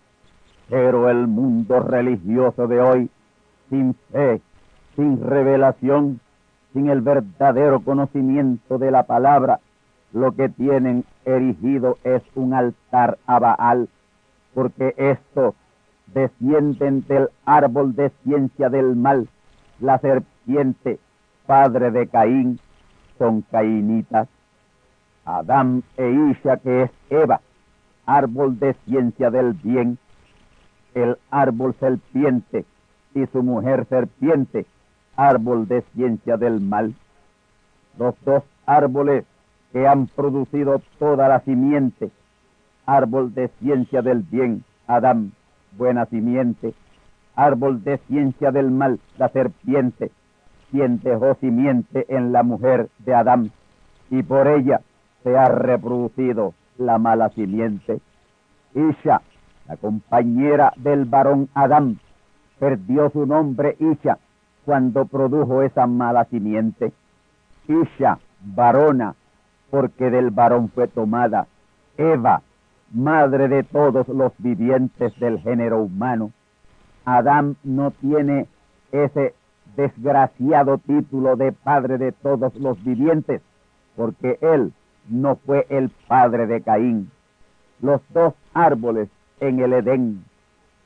Pero 0.69 1.09
el 1.09 1.27
mundo 1.27 1.79
religioso 1.79 2.67
de 2.67 2.79
hoy, 2.79 3.09
sin 3.69 3.93
fe, 4.11 4.41
sin 4.95 5.21
revelación, 5.21 6.19
sin 6.73 6.89
el 6.89 7.01
verdadero 7.01 7.81
conocimiento 7.81 8.77
de 8.77 8.91
la 8.91 9.03
palabra, 9.03 9.59
lo 10.13 10.33
que 10.33 10.49
tienen 10.49 11.05
erigido 11.25 11.97
es 12.03 12.21
un 12.35 12.53
altar 12.53 13.17
a 13.25 13.39
Baal, 13.39 13.89
porque 14.53 14.93
esto 14.97 15.55
descienden 16.13 17.05
del 17.07 17.29
árbol 17.45 17.95
de 17.95 18.11
ciencia 18.23 18.69
del 18.69 18.95
mal, 18.95 19.27
la 19.79 19.99
serpiente, 19.99 20.99
padre 21.45 21.91
de 21.91 22.07
Caín, 22.07 22.59
son 23.17 23.41
cainitas. 23.41 24.27
Adán 25.25 25.83
e 25.97 26.09
Isha, 26.09 26.57
que 26.57 26.83
es 26.83 26.91
Eva, 27.09 27.41
árbol 28.05 28.59
de 28.59 28.73
ciencia 28.85 29.29
del 29.29 29.53
bien, 29.53 29.97
el 30.93 31.17
árbol 31.29 31.75
serpiente 31.79 32.65
y 33.13 33.25
su 33.27 33.43
mujer 33.43 33.85
serpiente, 33.87 34.65
árbol 35.15 35.67
de 35.67 35.81
ciencia 35.93 36.37
del 36.37 36.59
mal. 36.59 36.93
Los 37.97 38.15
dos 38.25 38.43
árboles 38.65 39.25
que 39.71 39.87
han 39.87 40.07
producido 40.07 40.81
toda 40.99 41.27
la 41.27 41.39
simiente, 41.41 42.11
árbol 42.85 43.33
de 43.33 43.49
ciencia 43.59 44.01
del 44.01 44.23
bien, 44.23 44.63
Adán, 44.87 45.31
buena 45.77 46.05
simiente, 46.07 46.73
árbol 47.35 47.83
de 47.83 47.97
ciencia 48.07 48.51
del 48.51 48.71
mal, 48.71 48.99
la 49.17 49.29
serpiente, 49.29 50.11
quien 50.71 50.99
dejó 50.99 51.35
simiente 51.35 52.05
en 52.09 52.31
la 52.31 52.43
mujer 52.43 52.89
de 52.99 53.13
Adán, 53.13 53.51
y 54.09 54.23
por 54.23 54.47
ella 54.47 54.81
se 55.23 55.37
ha 55.37 55.47
reproducido 55.47 56.53
la 56.77 56.97
mala 56.97 57.29
simiente. 57.29 58.01
Isha, 58.73 59.21
la 59.67 59.77
compañera 59.77 60.73
del 60.77 61.05
varón 61.05 61.49
Adán, 61.53 61.99
perdió 62.59 63.09
su 63.09 63.25
nombre 63.25 63.75
Isha 63.79 64.17
cuando 64.65 65.05
produjo 65.05 65.61
esa 65.61 65.87
mala 65.87 66.25
simiente. 66.25 66.93
Isha, 67.67 68.19
varona, 68.41 69.15
porque 69.69 70.09
del 70.09 70.31
varón 70.31 70.69
fue 70.69 70.87
tomada. 70.87 71.47
Eva, 71.97 72.41
madre 72.91 73.47
de 73.47 73.63
todos 73.63 74.07
los 74.07 74.33
vivientes 74.37 75.17
del 75.19 75.39
género 75.39 75.81
humano. 75.81 76.31
Adán 77.05 77.55
no 77.63 77.91
tiene 77.91 78.47
ese 78.91 79.33
desgraciado 79.75 80.77
título 80.77 81.35
de 81.35 81.51
padre 81.51 81.97
de 81.97 82.11
todos 82.11 82.53
los 82.55 82.83
vivientes, 82.83 83.41
porque 83.95 84.37
él 84.41 84.73
no 85.09 85.35
fue 85.45 85.65
el 85.69 85.89
padre 86.07 86.47
de 86.47 86.61
Caín. 86.61 87.11
Los 87.81 88.01
dos 88.09 88.33
árboles 88.53 89.09
en 89.39 89.59
el 89.59 89.73
Edén, 89.73 90.23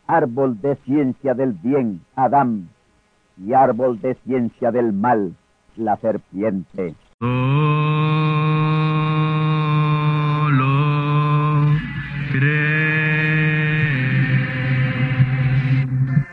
árbol 0.08 0.60
de 0.62 0.76
ciencia 0.86 1.34
del 1.34 1.54
bien, 1.54 2.02
Adán, 2.16 2.70
y 3.38 3.54
árbol 3.54 4.00
de 4.00 4.16
ciencia 4.26 4.72
del 4.72 4.94
mal, 4.94 5.36
la 5.76 5.98
serpiente. 5.98 6.96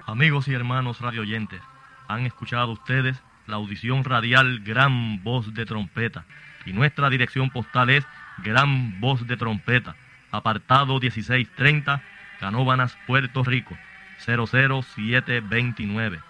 Amigos 0.07 0.47
y 0.47 0.55
hermanos 0.55 1.01
radioyentes, 1.01 1.61
han 2.07 2.27
escuchado 2.27 2.73
ustedes 2.73 3.21
la 3.49 3.57
audición 3.57 4.05
radial 4.05 4.61
Gran 4.61 5.25
Voz 5.25 5.53
de 5.53 5.66
Trompeta 5.66 6.25
y 6.64 6.72
nuestra 6.72 7.11
dirección 7.11 7.51
postal 7.51 7.90
es 7.90 8.07
Gran 8.38 8.98
Voz 9.01 9.27
de 9.27 9.37
Trompeta, 9.37 9.96
apartado 10.31 11.01
1630 11.01 12.01
Canóbanas, 12.40 12.96
Puerto 13.07 13.44
Rico, 13.44 13.77
00729. 14.18 16.20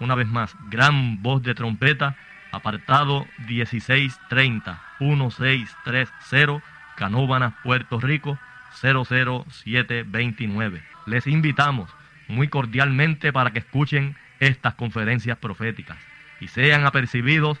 Una 0.00 0.14
vez 0.14 0.28
más, 0.28 0.54
gran 0.68 1.22
voz 1.22 1.42
de 1.42 1.54
trompeta, 1.54 2.16
apartado 2.52 3.26
1630 3.46 4.80
1630 5.00 6.62
Canóbanas, 6.96 7.54
Puerto 7.62 8.00
Rico, 8.00 8.38
00729. 8.80 10.82
Les 11.06 11.26
invitamos 11.26 11.90
muy 12.26 12.48
cordialmente 12.48 13.32
para 13.32 13.52
que 13.52 13.60
escuchen 13.60 14.16
estas 14.40 14.74
conferencias 14.74 15.38
proféticas 15.38 15.96
y 16.40 16.48
sean 16.48 16.84
apercibidos 16.86 17.60